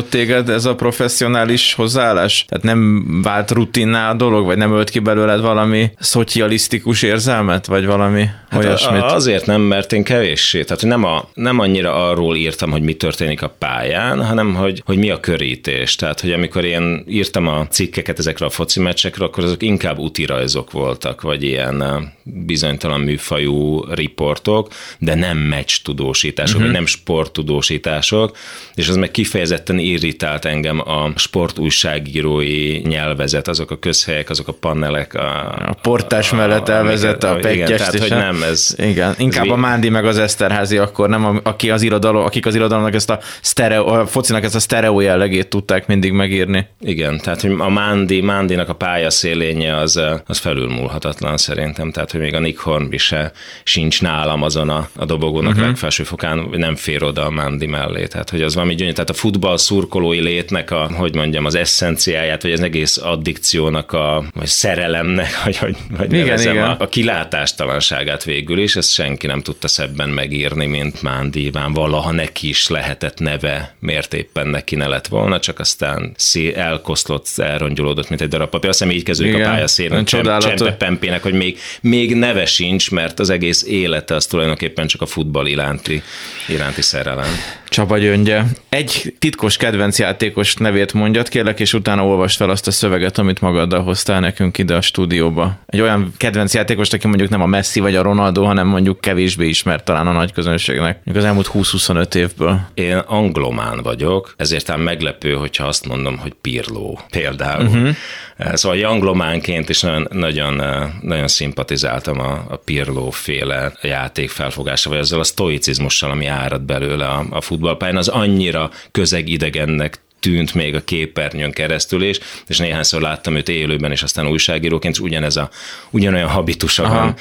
Varázstalanított 0.05 0.09
téged 0.09 0.49
ez 0.49 0.65
a 0.65 0.75
professzionális 0.75 1.73
hozzáállás? 1.73 2.45
Tehát 2.47 2.63
nem 2.63 3.05
vált 3.21 3.51
rutinná 3.51 4.09
a 4.09 4.13
dolog, 4.13 4.45
vagy 4.45 4.57
nem 4.57 4.73
ölt 4.73 4.89
ki 4.89 4.99
belőled 4.99 5.41
valami 5.41 5.91
szocialisztikus 5.99 7.01
érzelmet, 7.01 7.65
vagy 7.65 7.85
valami 7.85 8.25
hát 8.49 8.63
olyasmit? 8.63 9.01
Azért 9.01 9.45
nem, 9.45 9.61
mert 9.61 9.93
én 9.93 10.03
kevéssé, 10.03 10.63
tehát 10.63 10.83
nem, 10.83 11.03
a, 11.03 11.29
nem 11.33 11.59
annyira 11.59 12.09
arról 12.09 12.35
írtam, 12.35 12.71
hogy 12.71 12.81
mi 12.81 12.93
történik 12.93 13.41
a 13.41 13.55
pályán, 13.59 14.25
hanem 14.25 14.55
hogy, 14.55 14.81
hogy 14.85 14.97
mi 14.97 15.09
a 15.09 15.19
körítés. 15.19 15.95
Tehát, 15.95 16.21
hogy 16.21 16.31
amikor 16.31 16.63
én 16.63 17.03
írtam 17.07 17.47
a 17.47 17.67
cikkeket 17.67 18.19
ezekre 18.19 18.45
a 18.45 18.49
foci 18.49 18.79
meccsekre, 18.79 19.25
akkor 19.25 19.43
azok 19.43 19.63
inkább 19.63 19.97
útirajzok 19.97 20.71
voltak, 20.71 21.21
vagy 21.21 21.43
ilyen 21.43 21.83
bizonytalan 22.23 22.99
műfajú 22.99 23.83
riportok, 23.93 24.67
de 24.99 25.15
nem 25.15 25.37
meccs 25.37 25.77
tudósítások, 25.83 26.55
uh-huh. 26.55 26.65
vagy 26.65 26.75
nem 26.75 26.85
sporttudósítások, 26.85 28.37
és 28.75 28.87
az 28.87 28.95
meg 28.95 29.11
kifejezetten 29.11 29.79
irritált 29.95 30.45
engem 30.45 30.79
a 30.79 31.11
sportújságírói 31.15 32.77
nyelvezet, 32.77 33.47
azok 33.47 33.71
a 33.71 33.79
közhelyek, 33.79 34.29
azok 34.29 34.47
a 34.47 34.53
panelek. 34.53 35.13
A, 35.13 35.53
a 35.67 35.75
portás 35.81 36.31
a, 36.31 36.35
mellett 36.35 36.69
elvezett 36.69 37.23
a, 37.23 37.33
a 37.33 37.49
igen, 37.51 37.77
tehát, 37.77 37.99
hogy 37.99 38.09
nem, 38.09 38.43
ez... 38.43 38.75
Igen, 38.77 39.15
inkább 39.17 39.45
ez 39.45 39.51
a 39.51 39.55
Mándi 39.55 39.89
meg 39.89 40.05
az 40.05 40.17
Eszterházi 40.17 40.77
akkor 40.77 41.09
nem, 41.09 41.25
a, 41.25 41.39
aki 41.43 41.69
az 41.69 41.81
irodalom, 41.81 42.23
akik 42.23 42.45
az 42.45 42.55
irodalomnak 42.55 42.93
ezt 42.93 43.09
a 43.09 43.19
sztereo, 43.41 43.87
a 43.87 44.05
focinak 44.05 44.43
ezt 44.43 44.55
a 44.55 44.59
sztereó 44.59 44.99
jellegét 44.99 45.47
tudták 45.47 45.87
mindig 45.87 46.11
megírni. 46.11 46.67
Igen, 46.81 47.19
tehát 47.19 47.41
hogy 47.41 47.55
a 47.57 47.69
Mándi, 47.69 48.21
Mándinak 48.21 48.69
a 48.69 48.73
pályaszélénye 48.73 49.77
az, 49.77 50.01
az 50.25 50.37
felülmúlhatatlan 50.37 51.37
szerintem, 51.37 51.91
tehát 51.91 52.11
hogy 52.11 52.19
még 52.19 52.33
a 52.33 52.39
Nick 52.39 52.59
Hornby 52.59 52.97
se 52.97 53.31
sincs 53.63 54.01
nálam 54.01 54.41
azon 54.41 54.69
a, 54.69 54.89
a 54.95 55.05
dobogónak 55.05 55.51
uh-huh. 55.51 55.65
legfelső 55.65 56.03
fokán, 56.03 56.47
nem 56.51 56.75
fér 56.75 57.03
oda 57.03 57.25
a 57.25 57.29
Mándi 57.29 57.65
mellé. 57.65 58.05
Tehát, 58.05 58.29
hogy 58.29 58.41
az 58.41 58.53
valami 58.53 58.75
gyönyörű. 58.75 58.93
Tehát 58.93 59.09
a 59.09 59.13
futball 59.13 59.57
szurkolói 59.85 60.21
létnek 60.21 60.71
a, 60.71 60.89
hogy 60.93 61.15
mondjam, 61.15 61.45
az 61.45 61.55
eszenciáját, 61.55 62.41
vagy 62.41 62.51
az 62.51 62.61
egész 62.61 62.97
addikciónak 62.97 63.91
a, 63.91 64.23
vagy 64.33 64.47
szerelemnek, 64.47 65.43
vagy 65.43 65.57
hogy, 65.65 65.75
vagy 65.97 66.13
igen, 66.13 66.39
igen. 66.39 66.63
A, 66.63 66.75
a 66.79 66.87
kilátástalanságát 66.87 68.23
végül 68.23 68.59
is, 68.59 68.75
ezt 68.75 68.93
senki 68.93 69.27
nem 69.27 69.41
tudta 69.41 69.67
szebben 69.67 70.09
megírni, 70.09 70.65
mint 70.65 71.01
Mándi 71.01 71.45
Iván. 71.45 71.73
Valaha 71.73 72.11
neki 72.11 72.47
is 72.47 72.67
lehetett 72.67 73.19
neve, 73.19 73.75
miért 73.79 74.13
éppen 74.13 74.47
neki 74.47 74.75
ne 74.75 74.87
lett 74.87 75.07
volna, 75.07 75.39
csak 75.39 75.59
aztán 75.59 76.13
szé, 76.15 76.53
elkoszlott, 76.53 77.27
elrongyolódott, 77.37 78.09
mint 78.09 78.21
egy 78.21 78.27
darab 78.27 78.49
papír. 78.49 78.69
Azt 78.69 78.79
hiszem 78.79 78.95
így 78.95 79.03
kezdődik 79.03 79.35
a 79.35 79.49
pályaszélen, 79.49 80.05
Csempe 80.05 80.75
Pempének, 80.77 81.23
hogy 81.23 81.33
még, 81.33 81.59
még 81.81 82.15
neve 82.15 82.45
sincs, 82.45 82.91
mert 82.91 83.19
az 83.19 83.29
egész 83.29 83.63
élete 83.63 84.15
az 84.15 84.25
tulajdonképpen 84.25 84.87
csak 84.87 85.01
a 85.01 85.05
futball 85.05 85.45
iránti, 85.45 86.01
iránti 86.47 86.81
szerelem. 86.81 87.29
Csaba 87.75 87.97
Gyöngye. 87.97 88.43
Egy 88.69 89.15
titkos 89.19 89.57
kedvenc 89.57 89.74
játékos 89.97 90.55
nevét 90.55 90.93
mondjat, 90.93 91.27
kérlek, 91.27 91.59
és 91.59 91.73
utána 91.73 92.05
olvast 92.05 92.37
fel 92.37 92.49
azt 92.49 92.67
a 92.67 92.71
szöveget, 92.71 93.17
amit 93.17 93.41
magaddal 93.41 93.83
hoztál 93.83 94.19
nekünk 94.19 94.57
ide 94.57 94.75
a 94.75 94.81
stúdióba. 94.81 95.57
Egy 95.65 95.81
olyan 95.81 96.13
kedvenc 96.17 96.53
játékos, 96.53 96.89
aki 96.89 97.07
mondjuk 97.07 97.29
nem 97.29 97.41
a 97.41 97.45
Messi 97.45 97.79
vagy 97.79 97.95
a 97.95 98.01
Ronaldo, 98.01 98.43
hanem 98.43 98.67
mondjuk 98.67 99.01
kevésbé 99.01 99.47
ismert 99.47 99.83
talán 99.83 100.07
a 100.07 100.11
nagy 100.11 100.31
közönségnek. 100.31 100.99
Az 101.13 101.23
elmúlt 101.23 101.49
20-25 101.53 102.15
évből. 102.15 102.59
Én 102.73 102.97
anglomán 102.97 103.81
vagyok, 103.81 104.33
ezért 104.37 104.69
ám 104.69 104.81
meglepő, 104.81 105.33
hogyha 105.33 105.65
azt 105.65 105.87
mondom, 105.87 106.17
hogy 106.17 106.33
Pirló 106.41 106.99
például. 107.09 107.65
Uh-huh. 107.65 107.89
Szóval 108.37 108.83
anglománként 108.83 109.69
is 109.69 109.81
nagyon, 109.81 110.07
nagyon, 110.11 110.61
nagyon 111.01 111.27
szimpatizáltam 111.27 112.19
a, 112.19 112.45
a 112.49 112.55
Pirló 112.55 113.09
féle 113.09 113.73
játék 113.81 114.29
felfogása, 114.29 114.89
vagy 114.89 114.99
azzal 114.99 115.19
a 115.19 115.23
stoicizmussal, 115.23 116.11
ami 116.11 116.25
árad 116.25 116.61
belőle 116.61 117.07
a, 117.07 117.25
a 117.29 117.41
futballpályán, 117.41 117.97
az 117.97 118.07
annyira 118.07 118.69
közeg 118.91 119.27
idegennek 119.27 119.99
tűnt 120.25 120.53
még 120.53 120.75
a 120.75 120.83
képernyőn 120.83 121.51
keresztül 121.51 122.03
is, 122.03 122.19
és 122.47 122.57
néhányszor 122.57 123.01
láttam 123.01 123.35
őt 123.35 123.49
élőben, 123.49 123.91
és 123.91 124.03
aztán 124.03 124.27
újságíróként, 124.27 124.93
és 124.93 124.99
ugyanez 124.99 125.35
a, 125.35 125.49
ugyanolyan 125.89 126.29
habitusa 126.29 126.83
Aha. 126.83 126.95
van 126.95 127.15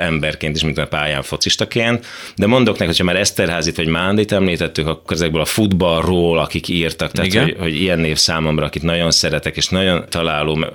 emberként 0.00 0.56
is, 0.56 0.62
mint 0.62 0.78
a 0.78 0.86
pályán 0.86 1.22
focistaként. 1.22 2.06
De 2.36 2.46
mondok 2.46 2.74
neki, 2.74 2.86
hogyha 2.86 3.04
már 3.04 3.16
Eszterházit 3.16 3.76
vagy 3.76 3.86
Mándit 3.86 4.32
említettük, 4.32 4.86
akkor 4.86 5.16
ezekből 5.16 5.40
a 5.40 5.44
futballról, 5.44 6.38
akik 6.38 6.68
írtak, 6.68 7.12
tehát 7.12 7.32
hogy, 7.32 7.56
hogy, 7.58 7.74
ilyen 7.74 7.98
név 7.98 8.16
számomra, 8.16 8.66
akit 8.66 8.82
nagyon 8.82 9.10
szeretek, 9.10 9.56
és 9.56 9.68
nagyon 9.68 10.04
találó 10.08 10.58
uh, 10.58 10.70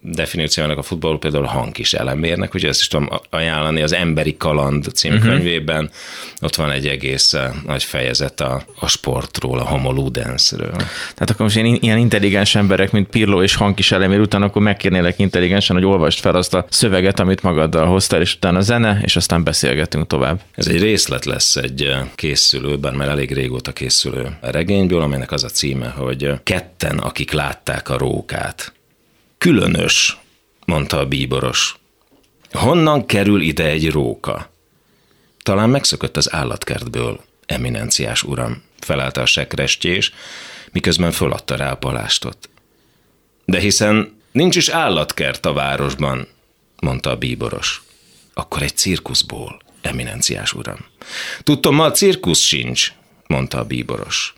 definíciónak 0.00 0.78
a 0.78 0.82
futballról, 0.82 1.20
például 1.20 1.44
a 1.44 1.48
Hankis 1.48 1.92
elemérnek, 1.92 2.54
ugye 2.54 2.68
ezt 2.68 2.80
is 2.80 2.86
tudom 2.86 3.08
ajánlani, 3.30 3.82
az 3.82 3.92
Emberi 3.92 4.36
Kaland 4.36 4.84
című 4.94 5.16
uh-huh. 5.16 5.30
könyvében, 5.30 5.90
ott 6.40 6.54
van 6.54 6.70
egy 6.70 6.86
egész 6.86 7.34
nagy 7.66 7.84
fejezet 7.84 8.40
a, 8.40 8.62
a 8.78 8.88
sportról, 8.88 9.58
a 9.58 9.64
homo 9.64 9.92
ludensről. 9.92 10.76
Tehát 11.14 11.30
akkor 11.30 11.40
most 11.40 11.56
én 11.56 11.78
ilyen 11.80 11.98
intelligens 11.98 12.54
emberek, 12.54 12.92
mint 12.92 13.08
Pirlo 13.08 13.42
és 13.42 13.58
is 13.74 13.92
elemér 13.92 14.20
után, 14.20 14.42
akkor 14.42 14.62
megkérnélek 14.62 15.18
intelligensen, 15.18 15.76
hogy 15.76 15.84
olvast 15.84 16.20
fel 16.20 16.34
azt 16.34 16.54
a 16.54 16.66
szöveget, 16.68 17.20
amit 17.20 17.42
magaddal 17.42 17.86
hoztál, 17.86 18.20
és 18.20 18.34
utána 18.34 18.58
a 18.58 18.60
zene, 18.60 19.00
és 19.02 19.16
aztán 19.16 19.44
beszélgetünk 19.44 20.06
tovább. 20.06 20.40
Ez 20.54 20.66
egy 20.66 20.80
részlet 20.80 21.24
lesz 21.24 21.56
egy 21.56 21.82
eh, 21.82 22.00
készülőben, 22.14 22.94
mert 22.94 23.10
elég 23.10 23.32
régóta 23.32 23.72
készülő 23.72 24.36
regényből, 24.40 25.00
amelynek 25.00 25.32
az 25.32 25.44
a 25.44 25.48
címe, 25.48 25.88
hogy 25.88 26.24
eh, 26.24 26.38
ketten, 26.42 26.98
akik 26.98 27.32
látták 27.32 27.88
a 27.88 27.98
rókát. 27.98 28.72
Különös, 29.38 30.18
mondta 30.64 30.98
a 30.98 31.06
bíboros. 31.06 31.76
Honnan 32.52 33.06
kerül 33.06 33.40
ide 33.40 33.64
egy 33.64 33.90
róka? 33.90 34.50
Talán 35.42 35.70
megszökött 35.70 36.16
az 36.16 36.32
állatkertből, 36.32 37.20
eminenciás 37.46 38.22
uram, 38.22 38.62
felelte 38.80 39.20
a 39.20 39.26
sekrestjés, 39.26 40.12
miközben 40.72 41.12
föladta 41.12 41.56
rá 41.56 41.70
a 41.70 41.76
palástot. 41.76 42.48
De 43.44 43.58
hiszen 43.58 44.20
nincs 44.32 44.56
is 44.56 44.68
állatkert 44.68 45.46
a 45.46 45.52
városban, 45.52 46.28
mondta 46.80 47.10
a 47.10 47.16
bíboros. 47.16 47.82
Akkor 48.34 48.62
egy 48.62 48.76
cirkuszból, 48.76 49.60
eminenciás 49.80 50.52
uram. 50.52 50.78
Tudtom, 51.42 51.74
ma 51.74 51.84
a 51.84 51.90
cirkusz 51.90 52.40
sincs, 52.40 52.92
mondta 53.26 53.58
a 53.58 53.64
bíboros. 53.64 54.34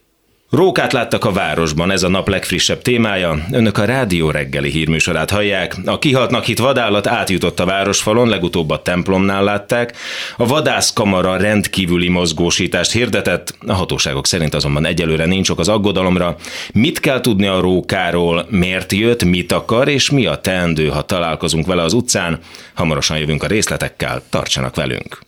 Rókát 0.51 0.93
láttak 0.93 1.25
a 1.25 1.33
városban, 1.33 1.91
ez 1.91 2.03
a 2.03 2.09
nap 2.09 2.29
legfrissebb 2.29 2.83
témája. 2.83 3.45
Önök 3.53 3.79
a 3.79 3.85
rádió 3.85 4.31
reggeli 4.31 4.71
hírműsorát 4.71 5.31
hallják. 5.31 5.77
A 5.85 5.99
kihaltnak 5.99 6.45
hit 6.45 6.59
vadállat 6.59 7.07
átjutott 7.07 7.61
a 7.61 7.65
városfalon, 7.65 8.29
legutóbb 8.29 8.71
a 8.71 8.83
templomnál 8.83 9.45
látták. 9.45 9.97
A 10.37 10.47
vadászkamara 10.47 11.37
rendkívüli 11.37 12.09
mozgósítást 12.09 12.93
hirdetett, 12.93 13.55
a 13.67 13.73
hatóságok 13.73 14.27
szerint 14.27 14.55
azonban 14.55 14.87
egyelőre 14.87 15.27
nincs 15.27 15.51
ok 15.51 15.59
az 15.59 15.69
aggodalomra. 15.69 16.37
Mit 16.73 17.01
kell 17.01 17.21
tudni 17.21 17.47
a 17.47 17.61
rókáról, 17.61 18.47
miért 18.49 18.93
jött, 18.93 19.25
mit 19.25 19.53
akar, 19.53 19.89
és 19.89 20.11
mi 20.11 20.27
a 20.27 20.37
teendő, 20.37 20.89
ha 20.89 21.03
találkozunk 21.03 21.67
vele 21.67 21.83
az 21.83 21.93
utcán? 21.93 22.39
Hamarosan 22.75 23.19
jövünk 23.19 23.43
a 23.43 23.47
részletekkel, 23.47 24.23
tartsanak 24.31 24.77
velünk. 24.77 25.19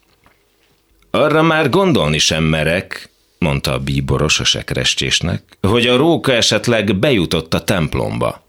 Arra 1.11 1.43
már 1.43 1.69
gondolni 1.69 2.19
sem 2.19 2.45
merek, 2.45 3.12
mondta 3.43 3.73
a 3.73 3.79
bíboros 3.79 4.41
a 4.41 4.45
sekrestésnek, 4.45 5.43
hogy 5.61 5.87
a 5.87 5.97
róka 5.97 6.33
esetleg 6.33 6.97
bejutott 6.97 7.55
a 7.55 7.65
templomba. 7.65 8.47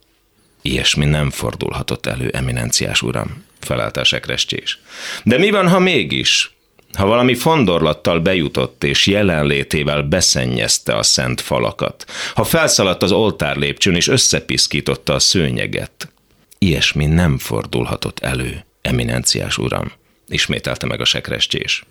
Ilyesmi 0.61 1.05
nem 1.05 1.29
fordulhatott 1.29 2.05
elő, 2.05 2.29
eminenciás 2.29 3.01
uram, 3.01 3.43
felállt 3.59 3.97
a 3.97 4.03
sekrestés. 4.03 4.79
De 5.23 5.37
mi 5.37 5.49
van, 5.49 5.69
ha 5.69 5.79
mégis? 5.79 6.55
Ha 6.93 7.05
valami 7.05 7.35
fondorlattal 7.35 8.19
bejutott 8.19 8.83
és 8.83 9.07
jelenlétével 9.07 10.01
beszennyezte 10.01 10.95
a 10.95 11.03
szent 11.03 11.41
falakat, 11.41 12.05
ha 12.33 12.43
felszaladt 12.43 13.03
az 13.03 13.11
oltár 13.11 13.55
lépcsőn 13.55 13.95
és 13.95 14.07
összepiszkította 14.07 15.13
a 15.13 15.19
szőnyeget, 15.19 16.11
ilyesmi 16.57 17.05
nem 17.05 17.37
fordulhatott 17.37 18.19
elő, 18.19 18.65
eminenciás 18.81 19.57
uram, 19.57 19.91
ismételte 20.27 20.85
meg 20.85 21.01
a 21.01 21.05
sekrestés. 21.05 21.83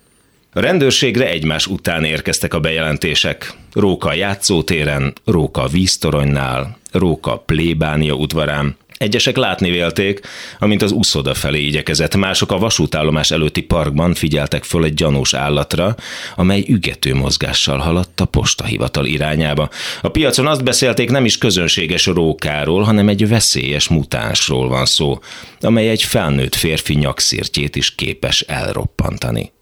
A 0.55 0.61
rendőrségre 0.61 1.29
egymás 1.29 1.67
után 1.67 2.05
érkeztek 2.05 2.55
a 2.55 2.61
bejelentések. 2.61 3.53
Róka 3.73 4.13
játszótéren, 4.13 5.13
Róka 5.25 5.67
víztoronynál, 5.67 6.79
Róka 6.91 7.37
plébánia 7.37 8.15
udvarán. 8.15 8.77
Egyesek 8.97 9.37
látni 9.37 9.71
vélték, 9.71 10.21
amint 10.59 10.83
az 10.83 10.93
úszoda 10.93 11.35
felé 11.35 11.61
igyekezett, 11.61 12.17
mások 12.17 12.53
a 12.53 12.59
vasútállomás 12.59 13.31
előtti 13.31 13.63
parkban 13.63 14.15
figyeltek 14.15 14.65
föl 14.65 14.85
egy 14.85 14.95
gyanús 14.95 15.35
állatra, 15.35 15.95
amely 16.37 16.65
ügető 16.69 17.15
mozgással 17.15 17.79
haladt 17.79 18.21
a 18.21 18.25
postahivatal 18.25 19.07
irányába. 19.07 19.69
A 20.01 20.09
piacon 20.09 20.47
azt 20.47 20.65
beszélték, 20.65 21.11
nem 21.11 21.25
is 21.25 21.39
közönséges 21.39 22.07
rókáról, 22.07 22.83
hanem 22.83 23.09
egy 23.09 23.29
veszélyes 23.29 23.89
mutánsról 23.89 24.69
van 24.69 24.85
szó, 24.85 25.19
amely 25.61 25.89
egy 25.89 26.03
felnőtt 26.03 26.55
férfi 26.55 26.95
nyakszirtjét 26.95 27.77
is 27.77 27.95
képes 27.95 28.41
elroppantani. 28.41 29.53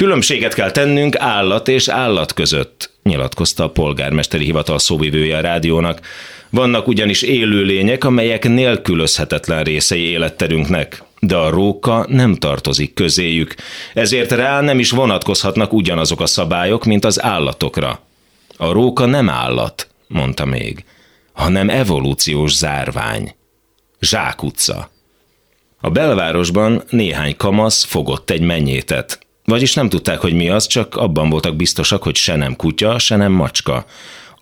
Különbséget 0.00 0.54
kell 0.54 0.70
tennünk 0.70 1.16
állat 1.18 1.68
és 1.68 1.88
állat 1.88 2.32
között, 2.32 2.90
nyilatkozta 3.02 3.64
a 3.64 3.70
polgármesteri 3.70 4.44
hivatal 4.44 4.78
szóvivője 4.78 5.36
a 5.36 5.40
rádiónak. 5.40 6.00
Vannak 6.50 6.88
ugyanis 6.88 7.22
élőlények, 7.22 8.04
amelyek 8.04 8.48
nélkülözhetetlen 8.48 9.62
részei 9.64 10.02
életterünknek, 10.02 11.02
de 11.18 11.36
a 11.36 11.50
róka 11.50 12.06
nem 12.08 12.34
tartozik 12.34 12.94
közéjük, 12.94 13.54
ezért 13.94 14.32
rá 14.32 14.60
nem 14.60 14.78
is 14.78 14.90
vonatkozhatnak 14.90 15.72
ugyanazok 15.72 16.20
a 16.20 16.26
szabályok, 16.26 16.84
mint 16.84 17.04
az 17.04 17.22
állatokra. 17.22 18.00
A 18.56 18.72
róka 18.72 19.06
nem 19.06 19.28
állat, 19.28 19.88
mondta 20.08 20.44
még, 20.44 20.84
hanem 21.32 21.68
evolúciós 21.68 22.52
zárvány. 22.52 23.34
Zsákutca. 24.00 24.90
A 25.80 25.90
belvárosban 25.90 26.82
néhány 26.90 27.36
kamasz 27.36 27.84
fogott 27.84 28.30
egy 28.30 28.42
mennyétet, 28.42 29.18
vagyis 29.50 29.74
nem 29.74 29.88
tudták, 29.88 30.20
hogy 30.20 30.32
mi 30.32 30.48
az, 30.48 30.66
csak 30.66 30.96
abban 30.96 31.30
voltak 31.30 31.56
biztosak, 31.56 32.02
hogy 32.02 32.16
se 32.16 32.36
nem 32.36 32.56
kutya, 32.56 32.98
se 32.98 33.16
nem 33.16 33.32
macska. 33.32 33.86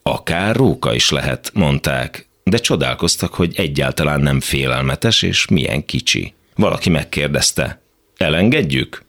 Akár 0.03 0.57
róka 0.57 0.95
is 0.95 1.11
lehet, 1.11 1.51
mondták, 1.55 2.29
de 2.43 2.59
csodálkoztak, 2.59 3.35
hogy 3.35 3.53
egyáltalán 3.57 4.21
nem 4.21 4.41
félelmetes 4.41 5.23
és 5.23 5.47
milyen 5.47 5.85
kicsi. 5.85 6.35
Valaki 6.55 6.91
megkérdezte, 6.91 7.83
elengedjük? 8.17 9.05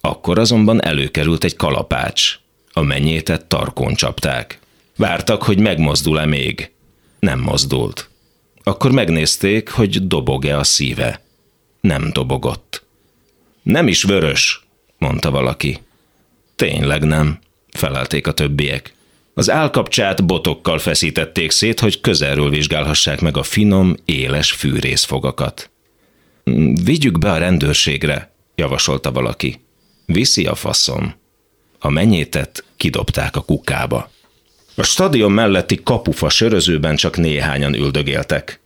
Akkor 0.00 0.38
azonban 0.38 0.84
előkerült 0.84 1.44
egy 1.44 1.56
kalapács. 1.56 2.38
A 2.72 2.80
mennyétet 2.80 3.44
tarkon 3.44 3.94
csapták. 3.94 4.58
Vártak, 4.96 5.42
hogy 5.42 5.58
megmozdul-e 5.58 6.26
még. 6.26 6.70
Nem 7.18 7.40
mozdult. 7.40 8.08
Akkor 8.62 8.90
megnézték, 8.90 9.70
hogy 9.70 10.06
dobog-e 10.06 10.58
a 10.58 10.64
szíve. 10.64 11.22
Nem 11.80 12.10
dobogott. 12.12 12.84
Nem 13.62 13.88
is 13.88 14.02
vörös, 14.02 14.62
mondta 15.02 15.30
valaki. 15.30 15.78
Tényleg 16.56 17.04
nem, 17.04 17.38
felelték 17.70 18.26
a 18.26 18.32
többiek. 18.32 18.94
Az 19.34 19.50
állkapcsát 19.50 20.26
botokkal 20.26 20.78
feszítették 20.78 21.50
szét, 21.50 21.80
hogy 21.80 22.00
közelről 22.00 22.50
vizsgálhassák 22.50 23.20
meg 23.20 23.36
a 23.36 23.42
finom, 23.42 23.96
éles 24.04 24.52
fűrészfogakat. 24.52 25.70
Vigyük 26.84 27.18
be 27.18 27.30
a 27.30 27.38
rendőrségre, 27.38 28.32
javasolta 28.54 29.12
valaki. 29.12 29.60
Viszi 30.06 30.46
a 30.46 30.54
faszom. 30.54 31.14
A 31.78 31.90
mennyétet 31.90 32.64
kidobták 32.76 33.36
a 33.36 33.40
kukába. 33.40 34.10
A 34.74 34.82
stadion 34.82 35.32
melletti 35.32 35.80
kapufa 35.82 36.28
sörözőben 36.28 36.96
csak 36.96 37.16
néhányan 37.16 37.74
üldögéltek. 37.74 38.60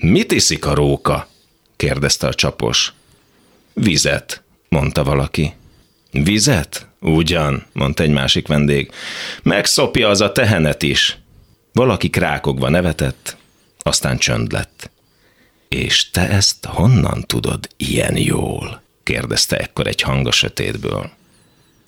Mit 0.00 0.32
iszik 0.32 0.66
a 0.66 0.74
róka? 0.74 1.28
kérdezte 1.76 2.26
a 2.26 2.34
csapos. 2.34 2.92
Vizet, 3.72 4.42
mondta 4.72 5.04
valaki. 5.04 5.52
Vizet? 6.10 6.86
Ugyan, 7.00 7.64
mondta 7.72 8.02
egy 8.02 8.10
másik 8.10 8.46
vendég. 8.46 8.90
Megszopja 9.42 10.08
az 10.08 10.20
a 10.20 10.32
tehenet 10.32 10.82
is. 10.82 11.18
Valaki 11.72 12.10
krákogva 12.10 12.68
nevetett, 12.68 13.36
aztán 13.78 14.18
csönd 14.18 14.52
lett. 14.52 14.90
És 15.68 16.10
te 16.10 16.28
ezt 16.28 16.64
honnan 16.64 17.24
tudod 17.26 17.68
ilyen 17.76 18.16
jól? 18.16 18.82
kérdezte 19.02 19.56
ekkor 19.56 19.86
egy 19.86 20.00
hang 20.00 20.26
a 20.26 20.32
sötétből. 20.32 21.10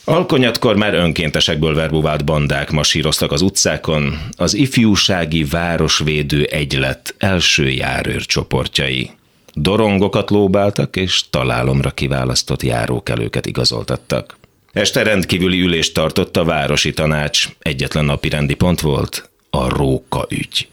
Alkonyatkor 0.05 0.77
már 0.77 0.95
önkéntesekből 0.95 1.75
verbuvált 1.75 2.25
bandák 2.25 2.71
masíroztak 2.71 3.33
az 3.33 3.43
utcákon, 3.43 4.19
az 4.37 4.55
ifjúsági 4.55 5.45
városvédő 5.45 6.45
egylet 6.45 7.15
első 7.19 7.71
járőr 7.71 8.27
csoportjai. 8.27 9.11
Dorongokat 9.55 10.31
lóbáltak, 10.31 10.97
és 10.97 11.25
találomra 11.31 11.91
kiválasztott 11.91 12.63
járókelőket 12.63 13.47
igazoltattak. 13.47 14.37
Este 14.73 15.03
rendkívüli 15.03 15.61
ülést 15.61 15.95
tartott 15.95 16.37
a 16.37 16.45
városi 16.45 16.93
tanács. 16.93 17.49
Egyetlen 17.59 18.05
napi 18.05 18.29
rendi 18.29 18.55
pont 18.55 18.81
volt 18.81 19.31
a 19.51 19.69
róka 19.69 20.27
ügy. 20.29 20.69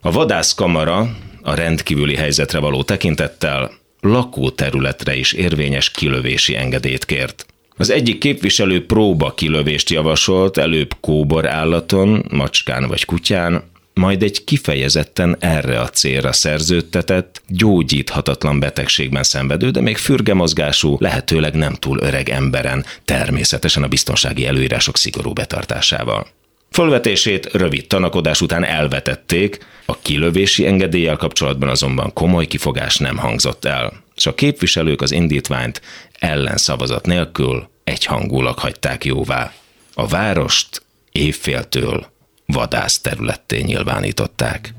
A 0.00 0.10
vadászkamara 0.10 1.16
a 1.42 1.54
rendkívüli 1.54 2.14
helyzetre 2.16 2.58
való 2.58 2.82
tekintettel 2.82 3.70
lakóterületre 4.00 5.14
is 5.16 5.32
érvényes 5.32 5.90
kilövési 5.90 6.56
engedélyt 6.56 7.04
kért. 7.04 7.46
Az 7.76 7.90
egyik 7.90 8.18
képviselő 8.18 8.86
próba 8.86 9.34
kilövést 9.34 9.90
javasolt 9.90 10.56
előbb 10.56 10.96
kóbor 11.00 11.46
állaton, 11.46 12.24
macskán 12.30 12.88
vagy 12.88 13.04
kutyán, 13.04 13.62
majd 13.98 14.22
egy 14.22 14.44
kifejezetten 14.44 15.36
erre 15.40 15.80
a 15.80 15.88
célra 15.88 16.32
szerződtetett, 16.32 17.42
gyógyíthatatlan 17.48 18.60
betegségben 18.60 19.22
szenvedő, 19.22 19.70
de 19.70 19.80
még 19.80 19.96
fürgemozgású, 19.96 20.96
lehetőleg 21.00 21.54
nem 21.54 21.74
túl 21.74 21.98
öreg 22.00 22.28
emberen, 22.28 22.84
természetesen 23.04 23.82
a 23.82 23.88
biztonsági 23.88 24.46
előírások 24.46 24.96
szigorú 24.96 25.32
betartásával. 25.32 26.26
Fölvetését 26.70 27.52
rövid 27.52 27.86
tanakodás 27.86 28.40
után 28.40 28.64
elvetették, 28.64 29.66
a 29.86 29.98
kilövési 29.98 30.66
engedéllyel 30.66 31.16
kapcsolatban 31.16 31.68
azonban 31.68 32.12
komoly 32.12 32.46
kifogás 32.46 32.96
nem 32.96 33.16
hangzott 33.16 33.64
el, 33.64 33.92
és 34.16 34.26
a 34.26 34.34
képviselők 34.34 35.00
az 35.00 35.12
indítványt 35.12 35.80
ellenszavazat 36.18 37.06
nélkül 37.06 37.68
egyhangulag 37.84 38.58
hagyták 38.58 39.04
jóvá. 39.04 39.52
A 39.94 40.06
várost 40.06 40.82
évféltől 41.12 42.06
vadász 42.52 42.98
területté 42.98 43.60
nyilvánították. 43.62 44.74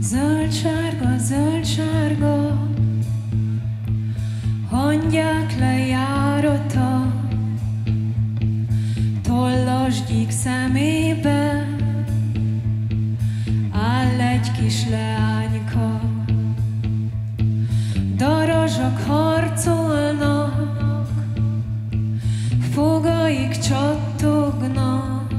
Zöld 0.00 0.52
sárga, 1.64 2.68
hangyák 4.70 5.58
lejárata, 5.58 7.14
tollas 9.22 10.04
gyík 10.04 10.30
szemébe, 10.30 11.66
áll 13.72 14.20
egy 14.20 14.52
kis 14.52 14.88
leányka, 14.88 16.00
darazsak 18.16 18.98
harcolnak, 19.06 20.77
fogaik 22.78 23.58
csattognak, 23.58 25.32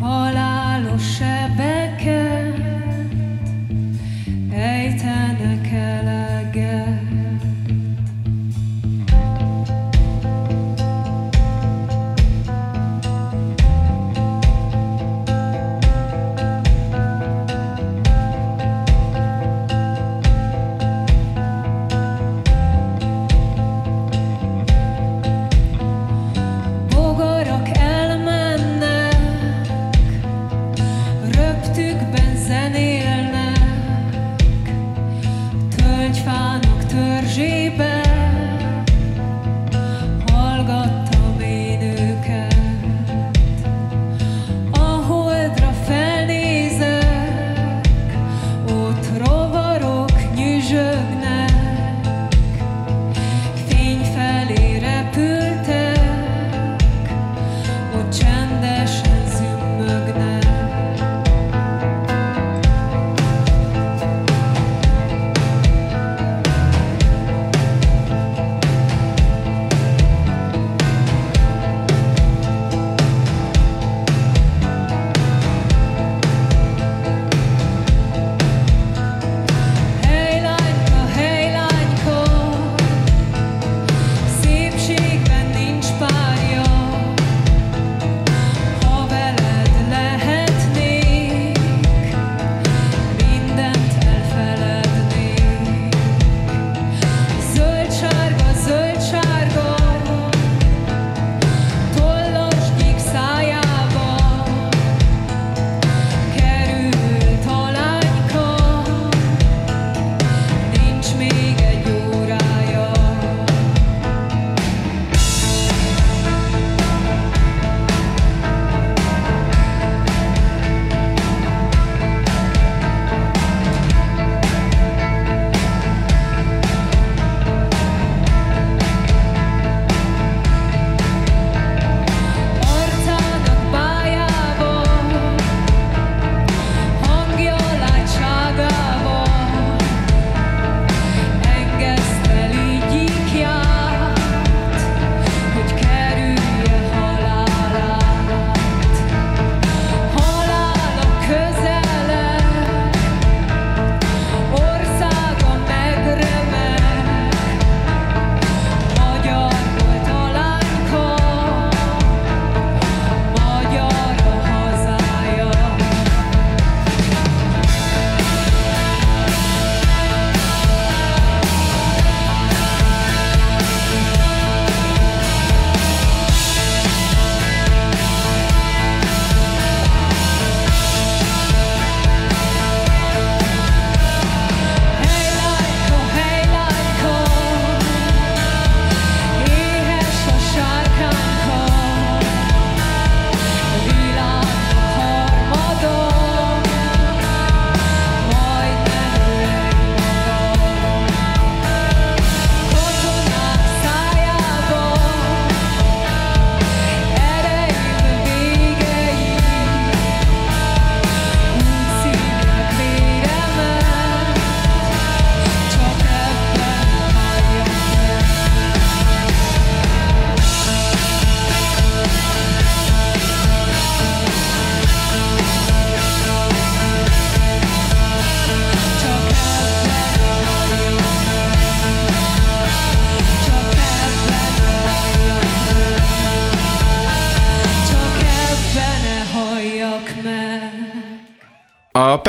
halálos 0.00 1.02
sebeket 1.02 2.58
ejtenek 4.50 5.72
eleget. 5.72 7.03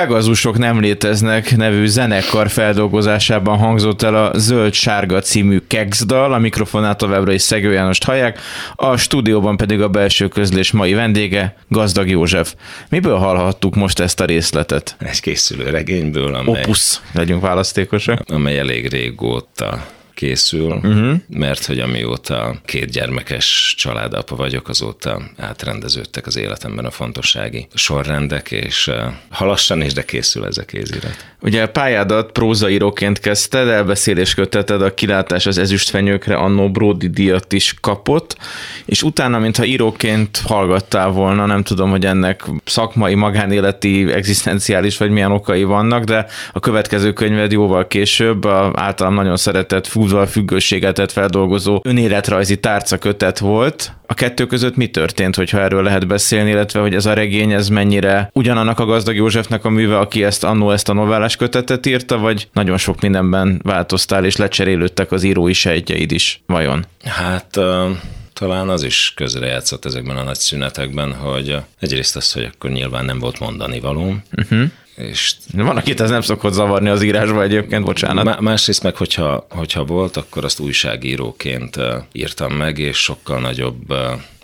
Pegazusok 0.05 0.57
nem 0.57 0.79
léteznek 0.79 1.55
nevű 1.55 1.85
zenekar 1.85 2.49
feldolgozásában 2.49 3.57
hangzott 3.57 4.01
el 4.01 4.15
a 4.15 4.37
Zöld 4.37 4.73
Sárga 4.73 5.19
című 5.19 5.61
Keksdal, 5.67 6.33
a 6.33 6.37
mikrofonát 6.37 6.97
továbbra 6.97 7.31
is 7.31 7.41
Szegő 7.41 7.71
Jánost 7.71 8.03
hallják, 8.03 8.39
a 8.75 8.97
stúdióban 8.97 9.57
pedig 9.57 9.81
a 9.81 9.87
belső 9.87 10.27
közlés 10.27 10.71
mai 10.71 10.93
vendége, 10.93 11.55
Gazdag 11.67 12.09
József. 12.09 12.53
Miből 12.89 13.17
hallhattuk 13.17 13.75
most 13.75 13.99
ezt 13.99 14.19
a 14.19 14.25
részletet? 14.25 14.95
Egy 14.99 15.19
készülő 15.21 15.69
regényből, 15.69 16.35
amely, 16.35 16.61
Opus, 16.61 17.01
legyünk 17.11 17.41
választékosak. 17.41 18.21
amely 18.25 18.59
elég 18.59 18.89
régóta 18.89 19.85
készül, 20.15 20.71
uh-huh. 20.71 21.13
mert 21.29 21.65
hogy 21.65 21.79
amióta 21.79 22.55
két 22.65 22.91
gyermekes 22.91 23.75
családapa 23.77 24.35
vagyok, 24.35 24.69
azóta 24.69 25.21
átrendeződtek 25.37 26.27
az 26.27 26.37
életemben 26.37 26.85
a 26.85 26.91
fontossági 26.91 27.67
sorrendek, 27.73 28.51
és 28.51 28.87
uh, 28.87 28.95
halassan 29.29 29.81
is, 29.81 29.93
de 29.93 30.03
készül 30.03 30.45
ez 30.45 30.57
a 30.57 30.65
kézirat. 30.65 31.25
Ugye 31.41 31.63
a 31.63 31.67
pályádat 31.67 32.31
prózaíróként 32.31 33.19
kezdted, 33.19 33.67
elbeszélés 33.67 34.33
köteted 34.33 34.81
a 34.81 34.93
kilátás 34.93 35.45
az 35.45 35.57
ezüstfenyőkre 35.57 36.35
annó 36.35 36.71
Brody 36.71 37.07
díjat 37.09 37.53
is 37.53 37.75
kapott, 37.81 38.37
és 38.85 39.03
utána, 39.03 39.39
mintha 39.39 39.65
íróként 39.65 40.41
hallgattál 40.45 41.09
volna, 41.09 41.45
nem 41.45 41.63
tudom, 41.63 41.89
hogy 41.89 42.05
ennek 42.05 42.43
szakmai, 42.63 43.15
magánéleti, 43.15 44.11
egzisztenciális 44.11 44.97
vagy 44.97 45.09
milyen 45.09 45.31
okai 45.31 45.63
vannak, 45.63 46.03
de 46.03 46.25
a 46.53 46.59
következő 46.59 47.13
könyved 47.13 47.51
jóval 47.51 47.87
később, 47.87 48.43
a 48.43 48.71
általam 48.75 49.13
nagyon 49.13 49.37
szeretett 49.37 49.87
fúzval 49.87 50.04
függőséget 50.27 51.11
feldolgozó 51.11 51.79
önéletrajzi 51.83 52.59
tárca 52.59 52.97
kötet 52.97 53.39
volt. 53.39 53.93
A 54.07 54.13
kettő 54.13 54.45
között 54.45 54.75
mi 54.75 54.87
történt, 54.87 55.35
hogyha 55.35 55.59
erről 55.59 55.83
lehet 55.83 56.07
beszélni, 56.07 56.49
illetve 56.49 56.79
hogy 56.79 56.93
ez 56.93 57.05
a 57.05 57.13
regény, 57.13 57.51
ez 57.51 57.67
mennyire 57.67 58.29
ugyanannak 58.33 58.79
a 58.79 58.85
gazdag 58.85 59.15
Józsefnek 59.15 59.65
a 59.65 59.69
műve, 59.69 59.97
aki 59.97 60.23
ezt 60.23 60.43
annó 60.43 60.71
ezt 60.71 60.89
a 60.89 60.93
novellás 60.93 61.35
kötetet 61.35 61.85
írta, 61.85 62.17
vagy 62.17 62.47
nagyon 62.53 62.77
sok 62.77 63.01
mindenben 63.01 63.59
változtál, 63.63 64.25
és 64.25 64.35
lecserélődtek 64.35 65.11
az 65.11 65.23
írói 65.23 65.53
sejtjeid 65.53 66.11
is, 66.11 66.41
vajon? 66.45 66.85
Hát 67.03 67.57
uh, 67.57 67.89
talán 68.33 68.69
az 68.69 68.83
is 68.83 69.13
közrejátszott 69.15 69.85
ezekben 69.85 70.17
a 70.17 70.23
nagy 70.23 70.35
szünetekben, 70.35 71.13
hogy 71.13 71.57
egyrészt 71.79 72.15
az, 72.15 72.31
hogy 72.31 72.49
akkor 72.53 72.69
nyilván 72.69 73.05
nem 73.05 73.19
volt 73.19 73.39
mondani 73.39 73.79
valóm, 73.79 74.23
uh-huh. 74.37 74.63
És 74.95 75.35
Van, 75.53 75.77
akit 75.77 76.01
ez 76.01 76.09
nem 76.09 76.21
szokott 76.21 76.53
zavarni 76.53 76.89
az 76.89 77.03
írásba 77.03 77.43
egyébként, 77.43 77.83
bocsánat. 77.83 78.23
Má- 78.23 78.39
másrészt 78.39 78.83
meg, 78.83 78.95
hogyha, 78.95 79.45
hogyha 79.49 79.85
volt, 79.85 80.17
akkor 80.17 80.43
azt 80.43 80.59
újságíróként 80.59 81.79
írtam 82.11 82.53
meg, 82.53 82.77
és 82.77 82.97
sokkal 82.97 83.39
nagyobb 83.39 83.93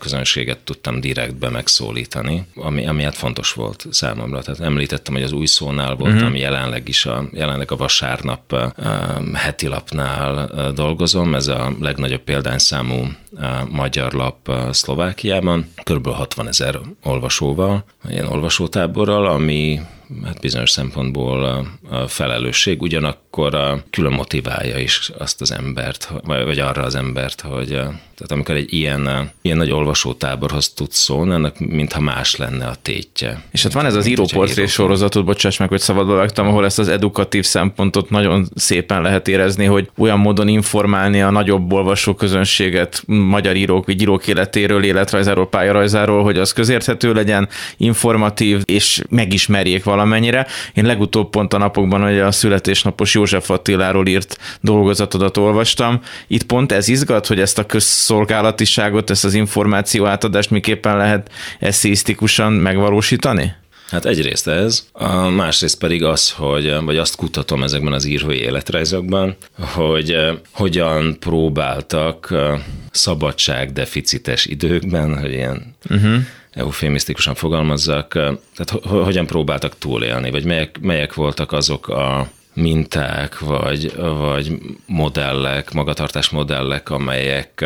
közönséget 0.02 0.58
tudtam 0.58 1.00
direktbe 1.00 1.50
megszólítani, 1.50 2.46
ami, 2.56 2.88
ami 2.88 3.04
hát 3.04 3.16
fontos 3.16 3.54
volt 3.54 3.86
számomra. 3.90 4.42
Tehát 4.42 4.60
említettem, 4.60 5.14
hogy 5.14 5.24
az 5.24 5.32
új 5.32 5.46
szónál 5.46 5.96
voltam, 5.96 6.24
uh-huh. 6.24 6.40
jelenleg 6.40 6.88
is 6.88 7.06
a, 7.06 7.30
jelenleg 7.34 7.72
a 7.72 7.76
vasárnap 7.76 8.54
uh, 8.54 9.34
heti 9.34 9.68
lapnál 9.68 10.50
uh, 10.52 10.68
dolgozom, 10.70 11.36
ez 11.36 11.48
a 11.48 11.74
legnagyobb 11.80 12.22
példányszámú 12.22 13.08
uh, 13.32 13.70
magyar 13.70 14.14
lap 14.14 14.48
uh, 14.48 14.72
Szlovákiában, 14.72 15.74
kb. 15.84 16.08
60 16.08 16.48
ezer 16.48 16.80
olvasóval, 17.04 17.84
ilyen 18.10 18.28
olvasótáborral, 18.28 19.26
ami 19.26 19.80
hát 20.24 20.40
bizonyos 20.40 20.70
szempontból 20.70 21.44
a, 21.44 21.66
a 21.90 22.08
felelősség, 22.08 22.82
ugyanakkor 22.82 23.56
a 23.56 23.84
külön 23.90 24.12
motiválja 24.12 24.78
is 24.78 25.12
azt 25.18 25.42
az 25.42 25.52
embert, 25.52 26.14
vagy, 26.24 26.60
arra 26.60 26.84
az 26.84 26.96
embert, 26.96 27.42
hogy 27.42 27.68
tehát 27.68 28.32
amikor 28.32 28.56
egy 28.56 28.74
ilyen, 28.74 29.32
ilyen 29.42 29.58
nagy 29.58 29.72
olvasótáborhoz 29.92 30.70
tudsz 30.70 30.98
szólni, 30.98 31.34
annak 31.34 31.60
mintha 31.60 32.00
más 32.00 32.36
lenne 32.36 32.66
a 32.66 32.76
tétje. 32.82 33.44
És 33.52 33.64
hát 33.64 33.74
van 33.74 33.86
ez 33.86 33.96
az 33.96 34.06
íróportré 34.06 34.66
sorozatod, 34.66 35.26
bocsáss 35.26 35.58
meg, 35.58 35.70
hogy 35.70 35.80
szabadba 35.80 36.16
vágtam, 36.16 36.48
ahol 36.48 36.66
ezt 36.66 36.80
az 36.80 36.88
edukatív 36.88 37.46
szempontot 37.46 38.10
nagyon 38.10 38.48
szépen 38.56 39.02
lehet 39.02 39.28
érezni, 39.28 39.66
hogy 39.66 39.90
olyan 39.98 40.20
módon 40.20 40.48
informálni 40.48 41.22
a 41.22 41.30
nagyobb 41.30 41.74
olvasó 41.74 42.14
közönséget 42.14 43.04
magyar 43.06 43.56
írók, 43.56 43.86
vagy 43.86 44.02
írók 44.02 44.28
életéről, 44.28 44.84
életrajzáról, 44.84 45.50
pályarajzáról, 45.50 46.24
hogy 46.24 46.38
az 46.38 46.54
közérthető 46.54 47.14
legyen, 47.14 47.50
informatív, 47.78 48.62
és 48.66 49.02
megismerjék 49.10 49.84
valamennyire. 49.84 50.48
Én 50.74 50.86
legutóbb 50.86 51.30
pont 51.30 51.54
a 51.54 51.58
napokban, 51.58 52.02
hogy 52.02 52.20
a 52.20 52.32
születésnapos 52.32 53.14
József 53.14 53.50
Attiláról 53.50 54.08
írt 54.08 54.38
dolgozatodat 54.62 55.38
olvastam. 55.38 56.00
Itt 56.28 56.44
pont 56.44 56.72
ez 56.72 56.88
izgat, 56.88 57.28
hogy 57.28 57.40
ezt 57.40 57.60
a 57.60 57.66
közszolgálatiságot, 57.66 59.10
ezt 59.10 59.26
az 59.26 59.34
információ 59.82 60.06
átadást 60.06 60.50
miképpen 60.50 60.98
lehet 60.98 61.30
eszéisztikusan 61.60 62.54
megvalósítani? 62.54 63.54
Hát 63.90 64.06
egyrészt 64.06 64.48
ez, 64.48 64.88
a 64.92 65.30
másrészt 65.30 65.78
pedig 65.78 66.04
az, 66.04 66.32
hogy, 66.32 66.76
vagy 66.82 66.98
azt 66.98 67.16
kutatom 67.16 67.64
ezekben 67.64 67.94
az 67.94 68.06
írói 68.06 68.38
életrajzokban, 68.38 69.36
hogy 69.60 70.18
hogyan 70.52 71.20
próbáltak 71.20 72.34
szabadságdeficites 72.92 74.46
időkben, 74.46 75.20
hogy 75.20 75.32
ilyen 75.32 75.76
uh-huh. 75.90 76.16
eufémisztikusan 76.52 77.36
fogalmazzak, 77.36 78.08
tehát 78.56 78.86
hogyan 78.86 79.26
próbáltak 79.26 79.78
túlélni, 79.78 80.32
vagy 80.32 80.46
melyek, 80.46 80.80
melyek 80.82 81.14
voltak 81.14 81.52
azok 81.52 81.88
a 81.88 82.30
minták, 82.54 83.40
vagy, 83.40 83.96
vagy 83.96 84.58
modellek, 84.86 85.72
magatartás 85.72 86.30
modellek, 86.30 86.90
amelyek 86.90 87.66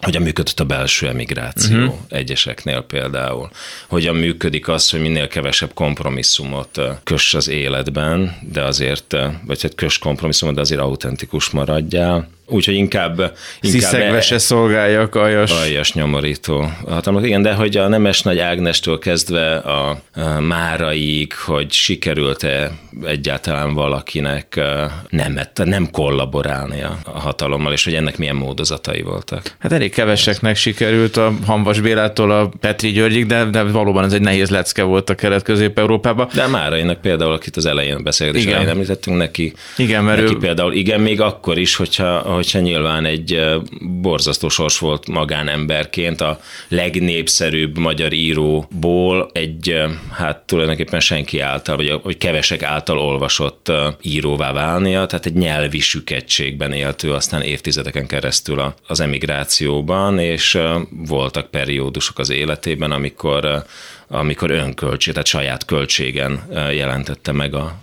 hogyan 0.00 0.22
működött 0.22 0.60
a 0.60 0.64
belső 0.64 1.08
emigráció 1.08 1.76
uh-huh. 1.76 1.94
egyeseknél 2.08 2.80
például. 2.80 3.50
Hogyan 3.88 4.16
működik 4.16 4.68
az, 4.68 4.90
hogy 4.90 5.00
minél 5.00 5.28
kevesebb 5.28 5.74
kompromisszumot 5.74 6.80
kös 7.04 7.34
az 7.34 7.48
életben, 7.48 8.38
de 8.52 8.62
azért, 8.62 9.16
vagy 9.46 9.62
hát 9.62 9.74
kös 9.74 9.98
kompromisszumot, 9.98 10.54
de 10.54 10.60
azért 10.60 10.80
autentikus 10.80 11.50
maradjál. 11.50 12.28
Úgyhogy 12.46 12.74
inkább... 12.74 13.18
inkább 13.18 13.36
Sziszegve 13.60 14.20
se 14.20 14.38
szolgálja 14.38 15.08
aljas. 15.12 15.50
Aljas 15.50 15.92
nyomorító 15.92 16.70
hatalmak. 16.88 17.24
Igen, 17.24 17.42
de 17.42 17.54
hogy 17.54 17.76
a 17.76 17.88
Nemes 17.88 18.22
Nagy 18.22 18.38
Ágnestől 18.38 18.98
kezdve 18.98 19.56
a, 19.56 19.88
a 20.14 20.40
Máraig, 20.40 21.32
hogy 21.34 21.72
sikerült-e 21.72 22.70
egyáltalán 23.04 23.74
valakinek 23.74 24.60
nemet, 25.08 25.60
nem 25.64 25.90
kollaborálni 25.90 26.82
a, 26.82 26.98
hatalommal, 27.18 27.72
és 27.72 27.84
hogy 27.84 27.94
ennek 27.94 28.18
milyen 28.18 28.36
módozatai 28.36 29.02
voltak. 29.02 29.54
Hát 29.58 29.72
elég 29.72 29.90
keveseknek 29.90 30.56
sikerült 30.56 31.16
a 31.16 31.32
Hanvas 31.46 31.80
Bélától 31.80 32.30
a 32.30 32.50
Petri 32.60 32.90
Györgyig, 32.90 33.26
de, 33.26 33.44
de 33.44 33.62
valóban 33.62 34.04
ez 34.04 34.12
egy 34.12 34.20
nehéz 34.20 34.50
lecke 34.50 34.82
volt 34.82 35.10
a 35.10 35.14
kelet-közép-európában. 35.14 36.28
De 36.34 36.46
Márainak 36.46 37.00
például, 37.00 37.32
akit 37.32 37.56
az 37.56 37.66
elején 37.66 38.02
beszélgetés 38.02 38.46
elején 38.46 38.68
említettünk 38.68 39.16
neki, 39.16 39.52
igen, 39.76 40.04
mert 40.04 40.20
neki 40.20 40.34
ő... 40.34 40.38
például 40.38 40.72
igen, 40.72 41.00
még 41.00 41.20
akkor 41.20 41.58
is, 41.58 41.76
hogyha 41.76 42.35
hogyha 42.36 42.58
nyilván 42.58 43.04
egy 43.04 43.40
borzasztó 43.80 44.48
sors 44.48 44.78
volt 44.78 45.08
magánemberként, 45.08 46.20
a 46.20 46.40
legnépszerűbb 46.68 47.78
magyar 47.78 48.12
íróból 48.12 49.30
egy, 49.32 49.82
hát 50.10 50.38
tulajdonképpen 50.38 51.00
senki 51.00 51.40
által, 51.40 51.76
vagy, 51.76 52.00
vagy 52.02 52.18
kevesek 52.18 52.62
által 52.62 52.98
olvasott 52.98 53.72
íróvá 54.02 54.52
válnia, 54.52 55.06
tehát 55.06 55.26
egy 55.26 55.34
nyelvi 55.34 55.80
süketségben 55.80 56.72
élt 56.72 57.02
ő 57.02 57.12
aztán 57.12 57.42
évtizedeken 57.42 58.06
keresztül 58.06 58.74
az 58.86 59.00
emigrációban, 59.00 60.18
és 60.18 60.58
voltak 60.90 61.50
periódusok 61.50 62.18
az 62.18 62.30
életében, 62.30 62.90
amikor 62.90 63.64
amikor 64.08 64.50
önköltség, 64.50 65.12
tehát 65.12 65.28
saját 65.28 65.64
költségen 65.64 66.40
jelentette 66.72 67.32
meg 67.32 67.54
a, 67.54 67.74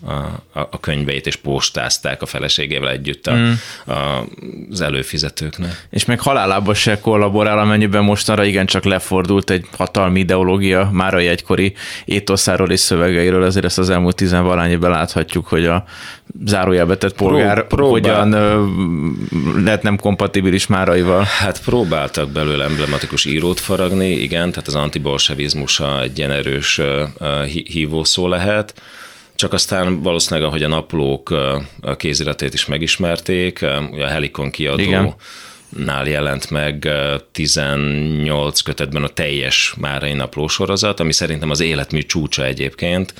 a, 0.53 0.59
a 0.59 0.79
könyveit, 0.79 1.27
és 1.27 1.35
postázták 1.35 2.21
a 2.21 2.25
feleségével 2.25 2.89
együtt 2.89 3.27
a, 3.27 3.33
mm. 3.33 3.51
a, 3.85 4.25
az 4.71 4.81
előfizetőknek. 4.81 5.87
És 5.89 6.05
még 6.05 6.19
halálában 6.19 6.73
se 6.73 6.99
kollaborál, 6.99 7.59
amennyiben 7.59 8.03
mostanra 8.03 8.43
igencsak 8.43 8.83
lefordult 8.83 9.49
egy 9.49 9.65
hatalmi 9.77 10.19
ideológia 10.19 10.89
már 10.91 11.13
a 11.13 11.17
egykori 11.17 11.73
étoszáról 12.05 12.71
és 12.71 12.79
szövegeiről, 12.79 13.43
azért 13.43 13.65
ezt 13.65 13.79
az 13.79 13.89
elmúlt 13.89 14.15
tizenvalányiben 14.15 14.91
láthatjuk, 14.91 15.47
hogy 15.47 15.65
a 15.65 15.83
zárójelbe 16.45 16.97
tett 16.97 17.15
polgár 17.15 17.67
Pró- 17.67 17.89
hogyan 17.89 18.29
lett 19.63 19.81
nem 19.81 19.97
kompatibilis 19.97 20.67
Máraival. 20.67 21.23
Hát 21.39 21.63
próbáltak 21.63 22.29
belőle 22.29 22.63
emblematikus 22.63 23.25
írót 23.25 23.59
faragni, 23.59 24.09
igen, 24.09 24.49
tehát 24.49 24.67
az 24.67 24.75
antibolsevizmusa 24.75 26.01
egy 26.01 26.12
ilyen 26.17 26.31
erős 26.31 26.81
hívó 27.65 28.03
szó 28.03 28.27
lehet, 28.27 28.81
csak 29.35 29.53
aztán 29.53 30.01
valószínűleg, 30.01 30.47
ahogy 30.47 30.63
a 30.63 30.67
naplók 30.67 31.33
kéziratét 31.97 32.53
is 32.53 32.65
megismerték, 32.65 33.61
a 33.61 34.07
Helikon 34.07 34.49
kiadó 34.49 34.81
Igen. 34.81 35.15
nál 35.69 36.07
jelent 36.07 36.49
meg 36.49 36.89
18 37.31 38.61
kötetben 38.61 39.03
a 39.03 39.07
teljes 39.07 39.73
Márai 39.77 40.13
napló 40.13 40.47
sorozat, 40.47 40.99
ami 40.99 41.13
szerintem 41.13 41.49
az 41.49 41.59
életmű 41.59 42.01
csúcsa 42.01 42.45
egyébként, 42.45 43.13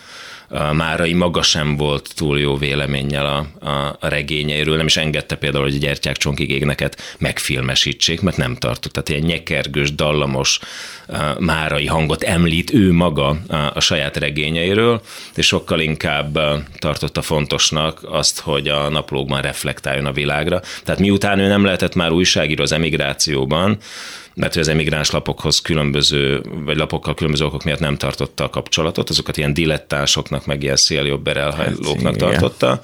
Márai 0.71 1.13
maga 1.13 1.41
sem 1.41 1.77
volt 1.77 2.09
túl 2.15 2.39
jó 2.39 2.57
véleménnyel 2.57 3.25
a, 3.25 3.67
a, 3.69 3.97
a 3.99 4.07
regényeiről, 4.07 4.77
nem 4.77 4.85
is 4.85 4.97
engedte 4.97 5.35
például, 5.35 5.63
hogy 5.63 5.75
a 5.75 5.79
gyertyák 5.79 6.17
csonkig 6.17 6.49
égneket 6.49 7.15
megfilmesítsék, 7.17 8.21
mert 8.21 8.37
nem 8.37 8.55
tartott. 8.55 8.91
Tehát 8.91 9.09
ilyen 9.09 9.21
nyekergős, 9.21 9.95
dallamos 9.95 10.59
márai 11.39 11.85
hangot 11.85 12.23
említ 12.23 12.73
ő 12.73 12.91
maga 12.91 13.37
a, 13.47 13.55
a 13.73 13.79
saját 13.79 14.17
regényeiről, 14.17 15.01
és 15.35 15.45
sokkal 15.45 15.79
inkább 15.79 16.39
tartotta 16.79 17.21
fontosnak 17.21 17.99
azt, 18.03 18.39
hogy 18.39 18.67
a 18.67 18.89
naplókban 18.89 19.41
reflektáljon 19.41 20.05
a 20.05 20.11
világra. 20.11 20.61
Tehát 20.83 21.01
miután 21.01 21.39
ő 21.39 21.47
nem 21.47 21.65
lehetett 21.65 21.95
már 21.95 22.11
újságíró 22.11 22.63
az 22.63 22.71
emigrációban, 22.71 23.77
mert 24.35 24.55
az 24.55 24.67
emigráns 24.67 25.11
lapokhoz 25.11 25.61
különböző, 25.61 26.41
vagy 26.65 26.77
lapokkal 26.77 27.13
különböző 27.13 27.45
okok 27.45 27.63
miatt 27.63 27.79
nem 27.79 27.97
tartotta 27.97 28.43
a 28.43 28.49
kapcsolatot, 28.49 29.09
azokat 29.09 29.37
ilyen 29.37 29.53
dilettánsoknak, 29.53 30.45
meg 30.45 30.63
ilyen 30.63 30.75
széljobber 30.75 31.37
elhajlóknak 31.37 32.03
hát, 32.03 32.17
tartotta. 32.17 32.81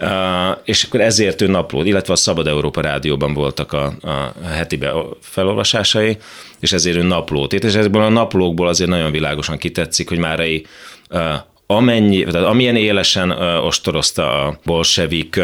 Uh, 0.00 0.58
és 0.64 0.82
akkor 0.82 1.00
ezért 1.00 1.40
ő 1.40 1.46
naplód, 1.46 1.86
illetve 1.86 2.12
a 2.12 2.16
Szabad 2.16 2.46
Európa 2.46 2.80
Rádióban 2.80 3.34
voltak 3.34 3.72
a, 3.72 3.92
a 4.00 4.34
heti 4.48 4.78
felolvasásai, 5.20 6.16
és 6.60 6.72
ezért 6.72 6.96
ő 6.96 7.02
naplót 7.02 7.52
írt, 7.52 7.64
és 7.64 7.74
ezekből 7.74 8.02
a 8.02 8.08
naplókból 8.08 8.68
azért 8.68 8.90
nagyon 8.90 9.10
világosan 9.10 9.58
kitetszik, 9.58 10.08
hogy 10.08 10.18
már 10.18 10.40
egy 10.40 10.66
uh, 11.10 11.34
amennyi, 11.70 12.24
tehát 12.24 12.46
amilyen 12.46 12.76
élesen 12.76 13.30
uh, 13.30 13.64
ostorozta 13.64 14.46
a 14.46 14.58
bolsevik 14.64 15.40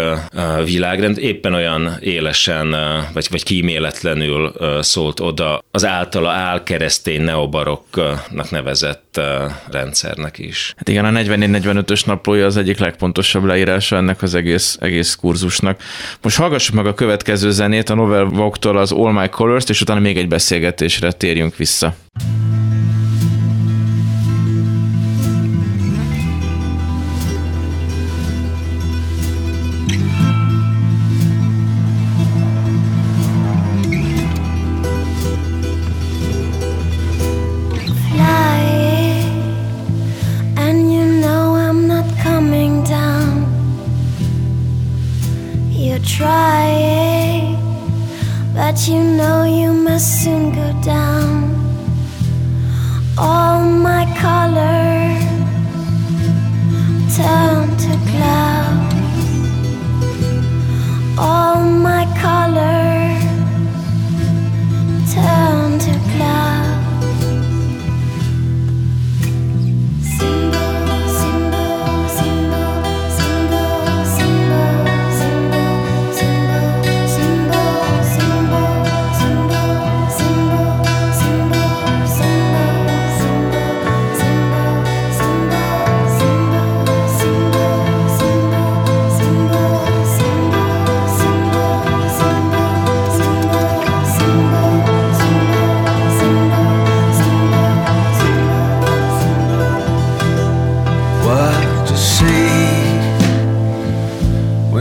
világrend, 0.64 1.18
éppen 1.18 1.55
olyan 1.55 1.97
élesen, 2.01 2.66
uh, 2.66 2.79
vagy, 3.12 3.27
vagy 3.31 3.43
kíméletlenül 3.43 4.53
szólt 4.81 5.20
oda 5.20 5.62
az 5.70 5.85
általa 5.85 6.31
álkeresztény 6.31 7.22
neobarokknak 7.22 8.51
nevezett 8.51 9.20
rendszernek 9.70 10.39
is. 10.39 10.72
Hát 10.77 10.89
igen, 10.89 11.05
a 11.05 11.20
44-45-ös 11.20 12.07
naplója 12.07 12.47
az 12.47 12.57
egyik 12.57 12.79
legpontosabb 12.79 13.45
leírása 13.45 13.97
ennek 13.97 14.22
az 14.22 14.35
egész, 14.35 14.77
egész 14.81 15.14
kurzusnak. 15.14 15.81
Most 16.22 16.37
hallgassuk 16.37 16.75
meg 16.75 16.87
a 16.87 16.95
következő 16.95 17.51
zenét, 17.51 17.91
a 17.91 17.95
Novel 17.95 18.25
Vogue-tól 18.25 18.79
az 18.79 18.93
All 18.93 19.12
My 19.12 19.29
Colors-t, 19.29 19.70
és 19.70 19.81
utána 19.81 20.01
még 20.01 20.16
egy 20.16 20.29
beszélgetésre 20.29 21.12
térjünk 21.12 21.57
vissza. 21.57 21.95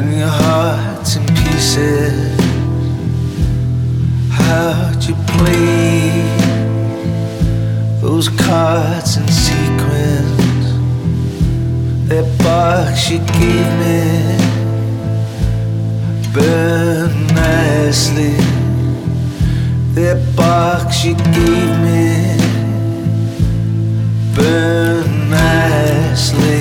When 0.04 0.18
your 0.18 0.28
heart's 0.28 1.16
in 1.16 1.26
pieces, 1.28 2.38
how'd 4.30 5.02
you 5.02 5.16
play 5.36 6.10
those 8.02 8.28
cards 8.28 9.16
in 9.16 9.28
sequence? 9.30 10.68
That 12.10 12.28
box 12.44 13.12
you 13.12 13.20
gave 13.40 13.70
me 13.82 14.02
burned 16.34 17.34
nicely. 17.34 18.36
That 19.96 20.20
box 20.36 21.06
you 21.06 21.16
gave 21.16 21.74
me 21.88 22.36
burned 24.36 25.30
nicely. 25.32 26.53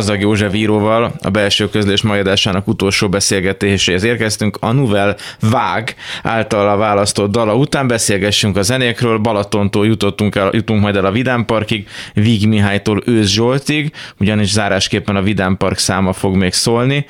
Gazdag 0.00 0.20
József 0.20 0.54
íróval 0.54 1.12
a 1.22 1.30
belső 1.30 1.68
közlés 1.68 2.02
majadásának 2.02 2.68
utolsó 2.68 3.08
beszélgetéséhez 3.08 4.02
érkeztünk. 4.02 4.56
A 4.60 4.72
Nuvel 4.72 5.16
Vág 5.40 5.94
által 6.22 6.68
a 6.68 6.76
választott 6.76 7.30
dala 7.30 7.54
után 7.54 7.86
beszélgessünk 7.86 8.56
a 8.56 8.62
zenékről. 8.62 9.18
Balatontól 9.18 9.86
jutottunk 9.86 10.34
el, 10.34 10.50
jutunk 10.52 10.82
majd 10.82 10.96
el 10.96 11.04
a 11.04 11.10
Vidám 11.10 11.44
Parkig, 11.44 11.88
Víg 12.14 12.46
Mihálytól 12.46 13.02
Ősz 13.06 13.28
Zsoltig, 13.28 13.92
ugyanis 14.20 14.50
zárásképpen 14.50 15.16
a 15.16 15.22
Vidám 15.22 15.56
Park 15.56 15.78
száma 15.78 16.12
fog 16.12 16.36
még 16.36 16.52
szólni. 16.52 17.06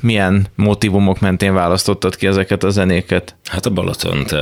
Milyen 0.00 0.46
motivumok 0.54 1.20
mentén 1.20 1.54
választottad 1.54 2.16
ki 2.16 2.26
ezeket 2.26 2.64
a 2.64 2.70
zenéket? 2.70 3.36
Hát 3.44 3.66
a 3.66 3.70
Balatont 3.70 4.34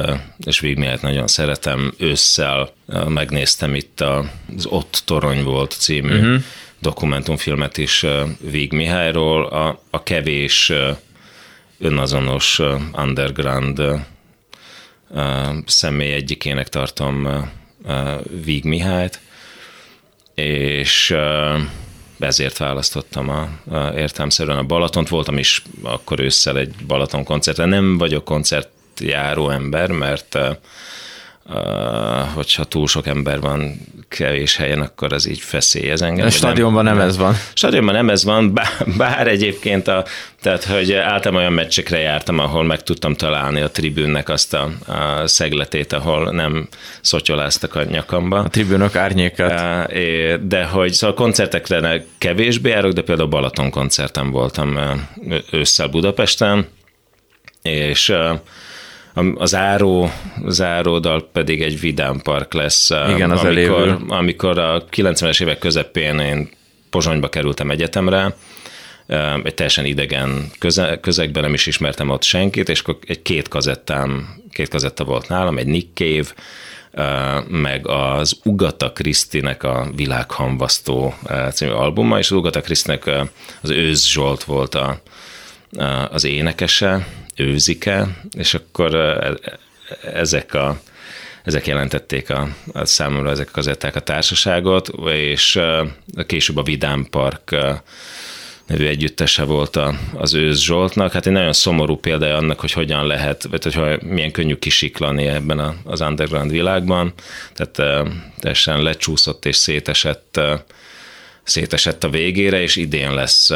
és 0.47 0.61
Víg 0.61 0.79
Mihályt 0.79 1.03
nagyon 1.03 1.27
szeretem. 1.27 1.93
Ősszel 1.99 2.69
megnéztem 3.09 3.75
itt 3.75 4.01
az 4.01 4.67
Ott 4.67 5.03
Torony 5.05 5.45
volt 5.45 5.77
című 5.79 6.19
uh-huh 6.19 6.43
dokumentumfilmet 6.79 7.79
is 7.79 8.07
Víg 8.41 8.73
Mihályról, 8.73 9.45
a, 9.45 9.81
a 9.91 10.03
kevés 10.03 10.73
önazonos 11.79 12.61
underground 12.93 13.83
személy 15.67 16.13
egyikének 16.13 16.69
tartom 16.69 17.29
Víg 18.45 18.65
Mihályt, 18.65 19.21
és 20.35 21.15
ezért 22.19 22.57
választottam 22.57 23.29
a, 23.29 23.49
a 23.77 23.93
értelmszerűen 23.95 24.59
a 24.59 24.63
Balatont. 24.63 25.09
Voltam 25.09 25.39
is 25.39 25.63
akkor 25.83 26.21
ősszel 26.21 26.59
egy 26.59 26.75
Balaton 26.87 27.25
koncerten. 27.25 27.69
Nem 27.69 27.99
vagyok 27.99 28.25
koncertjáró 28.25 29.51
ember, 29.51 29.91
mert 29.91 30.39
hogyha 32.35 32.65
túl 32.65 32.87
sok 32.87 33.07
ember 33.07 33.41
van 33.41 33.81
kevés 34.09 34.57
helyen, 34.57 34.81
akkor 34.81 35.13
az 35.13 35.29
így 35.29 35.39
feszélyez 35.39 36.03
engem. 36.03 36.27
A 36.27 36.31
stadionban 36.31 36.85
nem, 36.85 36.97
nem 36.97 37.07
ez 37.07 37.17
van. 37.17 37.35
Stadionban 37.55 37.95
nem 37.95 38.11
ez 38.11 38.25
van, 38.25 38.55
bár, 38.55 38.69
bár 38.97 39.27
egyébként, 39.27 39.89
a, 39.89 40.05
tehát 40.43 40.65
hogy 40.65 40.93
általában 40.93 41.41
olyan 41.41 41.53
meccsekre 41.53 41.99
jártam, 41.99 42.39
ahol 42.39 42.65
meg 42.65 42.83
tudtam 42.83 43.15
találni 43.15 43.61
a 43.61 43.71
tribűnnek 43.71 44.29
azt 44.29 44.55
a, 44.55 44.71
a 44.87 45.27
szegletét, 45.27 45.93
ahol 45.93 46.31
nem 46.31 46.69
szotyoláztak 47.01 47.75
a 47.75 47.85
nyakamba. 47.85 48.39
A 48.39 48.49
tribűnök 48.49 48.97
árnyékát. 48.97 49.93
De 50.47 50.65
hogy 50.65 50.93
szóval 50.93 51.17
koncertekre 51.17 52.05
kevésbé 52.19 52.71
járok, 52.71 52.93
de 52.93 53.03
például 53.03 53.29
Balaton 53.29 53.71
koncerten 53.71 54.31
voltam 54.31 54.79
ősszel 55.51 55.89
Budapesten, 55.89 56.67
és 57.63 58.13
a 59.35 59.47
záró, 59.47 60.11
záródal 60.47 61.29
pedig 61.33 61.63
egy 61.63 61.81
vidám 61.81 62.21
park 62.23 62.53
lesz. 62.53 62.91
Igen, 62.91 63.31
az 63.31 63.45
amikor, 63.45 63.99
amikor 64.09 64.59
a 64.59 64.85
90-es 64.85 65.43
évek 65.43 65.59
közepén 65.59 66.19
én 66.19 66.49
Pozsonyba 66.91 67.29
kerültem 67.29 67.71
egyetemre, 67.71 68.35
egy 69.43 69.55
teljesen 69.55 69.85
idegen 69.85 70.51
közegben, 71.01 71.43
nem 71.43 71.55
is 71.55 71.67
ismertem 71.67 72.11
ott 72.11 72.23
senkit, 72.23 72.69
és 72.69 72.81
akkor 72.81 72.99
egy 73.07 73.23
két 73.23 73.49
kazettám, 73.49 74.29
két 74.53 74.69
kazetta 74.69 75.05
volt 75.05 75.29
nálam, 75.29 75.59
egy 75.59 75.67
Nick 75.67 75.89
Cave, 75.95 76.29
meg 77.49 77.87
az 77.89 78.41
Ugata 78.45 78.93
Krisztinek 78.93 79.63
a 79.63 79.91
világhamvasztó 79.97 81.15
című 81.53 81.71
albuma, 81.71 82.19
és 82.19 82.31
az 82.31 82.37
Ugata 82.37 82.61
Krisztinek 82.61 83.11
az 83.61 83.71
Őz 83.71 84.07
Zsolt 84.07 84.45
volt 84.45 84.75
a, 84.75 85.01
az 86.11 86.25
énekese, 86.25 87.07
őzike, 87.39 88.07
és 88.39 88.55
akkor 88.55 88.95
ezek 90.15 90.55
a 90.55 90.81
ezek 91.45 91.67
jelentették 91.67 92.31
a, 92.31 92.49
a 92.73 92.85
számomra 92.85 93.31
ezek 93.31 93.51
kazetták 93.51 93.97
a 93.97 94.01
társaságot, 94.01 94.91
és 95.07 95.61
később 96.27 96.57
a 96.57 96.63
Vidám 96.63 97.07
Park 97.11 97.57
nevű 98.67 98.87
együttese 98.87 99.43
volt 99.43 99.77
a, 99.77 99.95
az 100.15 100.35
Őz 100.35 100.61
Zsoltnak. 100.61 101.13
Hát 101.13 101.27
egy 101.27 101.33
nagyon 101.33 101.53
szomorú 101.53 101.97
példája 101.97 102.37
annak, 102.37 102.61
hogy 102.61 102.73
hogyan 102.73 103.07
lehet, 103.07 103.43
vagy 103.43 103.75
hogy 103.75 104.03
milyen 104.03 104.31
könnyű 104.31 104.55
kisiklani 104.55 105.27
ebben 105.27 105.81
az 105.85 106.01
underground 106.01 106.51
világban. 106.51 107.13
Tehát 107.55 108.05
teljesen 108.39 108.83
lecsúszott 108.83 109.45
és 109.45 109.57
szétesett 109.57 110.41
szétesett 111.43 112.05
a 112.05 112.09
végére, 112.09 112.61
és 112.61 112.77
idén 112.77 113.15
lesz 113.15 113.51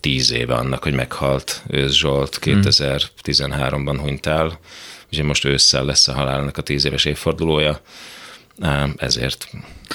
tíz 0.00 0.32
éve 0.32 0.54
annak, 0.54 0.82
hogy 0.82 0.94
meghalt. 0.94 1.62
Ősz 1.68 1.92
Zsolt, 1.92 2.38
2013-ban 2.42 3.98
hunyt 4.00 4.26
el, 4.26 4.58
ugye 5.12 5.22
most 5.22 5.44
ősszel 5.44 5.84
lesz 5.84 6.08
a 6.08 6.12
halálnak 6.12 6.56
a 6.56 6.62
tíz 6.62 6.84
éves 6.84 7.04
évfordulója, 7.04 7.80
ezért 8.96 9.48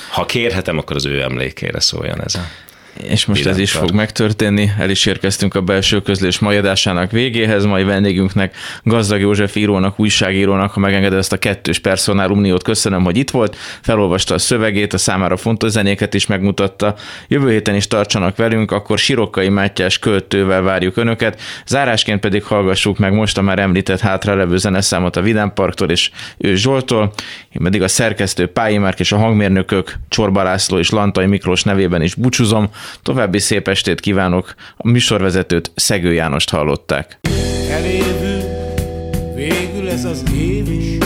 ha 0.10 0.26
kérhetem, 0.26 0.78
akkor 0.78 0.96
az 0.96 1.06
ő 1.06 1.22
emlékére 1.22 1.80
szóljon 1.80 2.24
ez 2.24 2.36
a 2.36 2.48
és 3.04 3.26
most 3.26 3.46
ez 3.46 3.58
is 3.58 3.72
fog 3.72 3.92
megtörténni. 3.92 4.72
El 4.80 4.90
is 4.90 5.06
érkeztünk 5.06 5.56
a 5.56 5.62
belső 5.62 6.02
közlés 6.02 6.40
majadásának 6.40 7.12
végéhez, 7.12 7.66
mai 7.66 7.84
vendégünknek, 7.84 8.56
Gazdag 8.84 9.20
József 9.20 9.56
írónak, 9.56 10.00
újságírónak, 10.00 10.72
ha 10.72 10.80
megengedett 10.80 11.20
ezt 11.20 11.34
a 11.34 11.38
kettős 11.38 11.80
personálumniót, 11.80 12.64
köszönöm, 12.64 13.04
hogy 13.04 13.18
itt 13.18 13.30
volt, 13.30 13.56
felolvasta 13.82 14.34
a 14.34 14.38
szövegét, 14.38 14.94
a 14.94 14.98
számára 14.98 15.38
fontos 15.38 15.72
zenéket 15.72 16.14
is 16.14 16.26
megmutatta. 16.26 16.96
Jövő 17.28 17.52
héten 17.52 17.76
is 17.76 17.88
tartsanak 17.88 18.36
velünk, 18.36 18.72
akkor 18.72 18.98
Sirokkai 18.98 19.50
Mátyás 19.50 20.00
költővel 20.00 20.62
várjuk 20.62 20.98
Önöket, 20.98 21.42
zárásként 21.66 22.20
pedig 22.20 22.44
hallgassuk 22.44 22.98
meg 22.98 23.14
most 23.14 23.38
a 23.38 23.42
már 23.42 23.60
említett 23.60 24.00
hátralevő 24.00 24.58
zeneszámot 24.58 25.16
a 25.16 25.22
Vidám 25.22 25.54
Parktól 25.54 25.90
és 25.90 26.12
ő 26.38 26.56
Zsoltól, 26.56 27.14
én 27.52 27.62
pedig 27.64 27.82
a 27.82 27.88
szerkesztő 27.88 28.48
Pályi 28.48 28.78
Márk 28.78 29.00
és 29.00 29.12
a 29.12 29.18
hangmérnökök 29.18 29.96
Csorba 30.10 30.44
László 30.44 30.78
és 30.78 30.90
Lantai 30.90 31.26
Miklós 31.26 31.64
nevében 31.64 32.02
is 32.02 32.16
búcsúzom. 32.16 32.70
További 33.02 33.40
szép 33.40 33.68
estét 33.68 34.00
kívánok, 34.00 34.56
a 34.78 34.88
műsorvezetőt 34.88 35.72
Szegő 35.76 36.14
Jánost 36.14 36.50
hallották. 36.50 37.20
Elévül 37.70 38.42
végül 39.36 39.90
ez 39.90 40.06
az 40.06 40.24
év 40.36 40.70
is, 40.72 40.98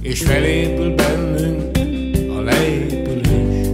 és 0.00 0.20
felépül 0.22 0.94
bennünk 0.94 1.76
a 2.36 2.40
leépülés. 2.40 3.66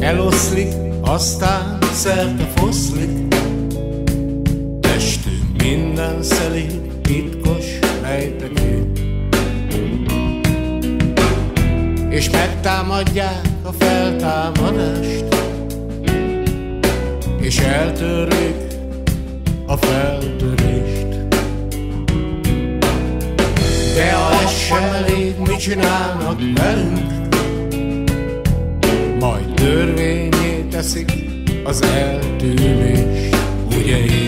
Eloszlik, 0.00 0.68
aztán 1.00 1.78
szerte 1.92 2.44
foszlik, 2.54 3.34
testünk 4.80 5.62
minden 5.62 6.22
szelít, 6.22 6.80
titkos 7.02 7.35
és 12.16 12.30
megtámadják 12.30 13.40
a 13.62 13.72
feltámadást, 13.72 15.24
és 17.40 17.58
eltörlik 17.58 18.56
a 19.66 19.76
feltörést. 19.76 21.06
De 23.94 24.12
ha 24.12 24.32
ez 24.42 24.50
sem 24.50 24.82
elég, 24.82 25.34
mit 25.46 25.58
csinálnak 25.58 26.40
velünk? 26.54 27.34
Majd 29.18 29.54
törvényé 29.54 30.66
teszik 30.70 31.12
az 31.64 31.82
eltűnést, 31.82 33.36
ugye 33.68 33.96
édes, 33.96 34.25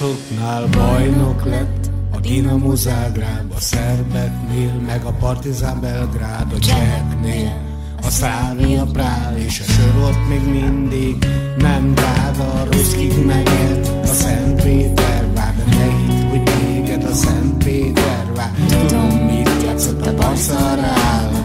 csapatoknál 0.00 0.66
bajnok 0.66 1.44
lett 1.44 1.90
A 2.12 2.20
Dinamo 2.20 2.74
Zágráb, 2.74 3.52
a 3.54 3.60
szerbeknél 3.60 4.72
Meg 4.86 5.04
a 5.04 5.10
Partizán 5.10 5.80
Belgrád, 5.80 6.52
a 6.52 6.58
cseheknél 6.58 7.68
a 8.02 8.10
Szlávia 8.10 8.84
Prál 8.92 9.36
és 9.36 9.60
a 9.60 9.70
sorot 9.70 10.28
még 10.28 10.62
mindig 10.62 11.26
nem 11.58 11.94
drága, 11.94 12.52
a 12.52 12.64
Ruszkig 12.70 13.24
megélt 13.26 13.88
a 14.02 14.06
Szent 14.06 14.62
Péter 14.62 15.26
vár, 15.34 15.54
de 15.56 15.76
ne 15.76 15.84
hidd, 15.84 16.28
hogy 16.28 16.42
téged 16.42 17.04
a 17.04 17.14
Szent 17.14 17.64
Péter 17.64 18.26
vár. 18.34 18.50
Tudom, 18.68 19.06
mit 19.06 19.62
játszott 19.64 20.06
a 20.06 20.14
Barca 20.14 20.78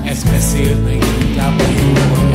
ez 0.06 0.24
beszél 0.24 0.78
meg 0.78 1.04
inkább 1.22 1.60
a 1.60 1.64
jó 1.64 2.35